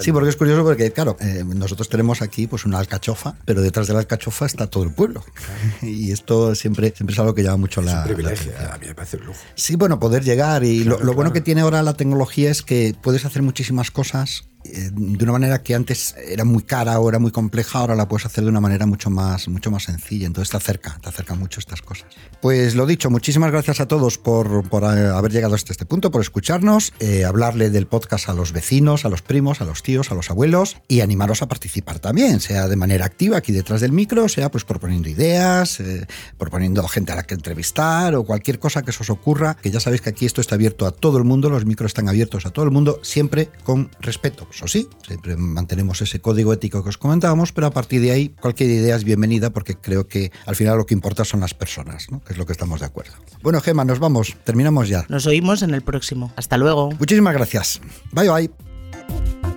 [0.00, 3.86] Sí, porque es curioso porque, claro, eh, nosotros tenemos aquí pues una alcachofa, pero detrás
[3.86, 5.24] de la alcachofa está todo el pueblo.
[5.82, 8.52] Y esto siempre, siempre es algo que llama mucho es la, un privilegio.
[8.72, 9.40] A mí me parece un lujo.
[9.54, 11.34] Sí, bueno, poder llegar y lo, Claro, lo bueno claro.
[11.34, 15.74] que tiene ahora la tecnología es que puedes hacer muchísimas cosas de una manera que
[15.74, 18.86] antes era muy cara o era muy compleja, ahora la puedes hacer de una manera
[18.86, 20.26] mucho más, mucho más sencilla.
[20.26, 22.06] Entonces te acerca, te acerca mucho estas cosas.
[22.40, 26.10] Pues lo dicho, muchísimas gracias a todos por, por eh, haber llegado hasta este punto,
[26.10, 30.10] por escucharnos, eh, hablarle del podcast a los vecinos, a los primos, a los tíos,
[30.10, 33.92] a los abuelos y animaros a participar también, sea de manera activa aquí detrás del
[33.92, 36.06] micro, sea pues proponiendo ideas, eh,
[36.38, 39.80] proponiendo gente a la que entrevistar o cualquier cosa que se os ocurra, que ya
[39.80, 42.50] sabéis que aquí esto está abierto a todo el mundo, los micros están abiertos a
[42.50, 44.46] todo el mundo, siempre con respeto.
[44.52, 48.28] Eso sí, siempre mantenemos ese código ético que os comentábamos, pero a partir de ahí
[48.28, 52.10] cualquier idea es bienvenida porque creo que al final lo que importa son las personas,
[52.10, 52.20] ¿no?
[52.20, 53.12] que es lo que estamos de acuerdo.
[53.42, 55.06] Bueno, Gema, nos vamos, terminamos ya.
[55.08, 56.32] Nos oímos en el próximo.
[56.36, 56.90] Hasta luego.
[56.98, 57.80] Muchísimas gracias.
[58.12, 59.51] Bye bye.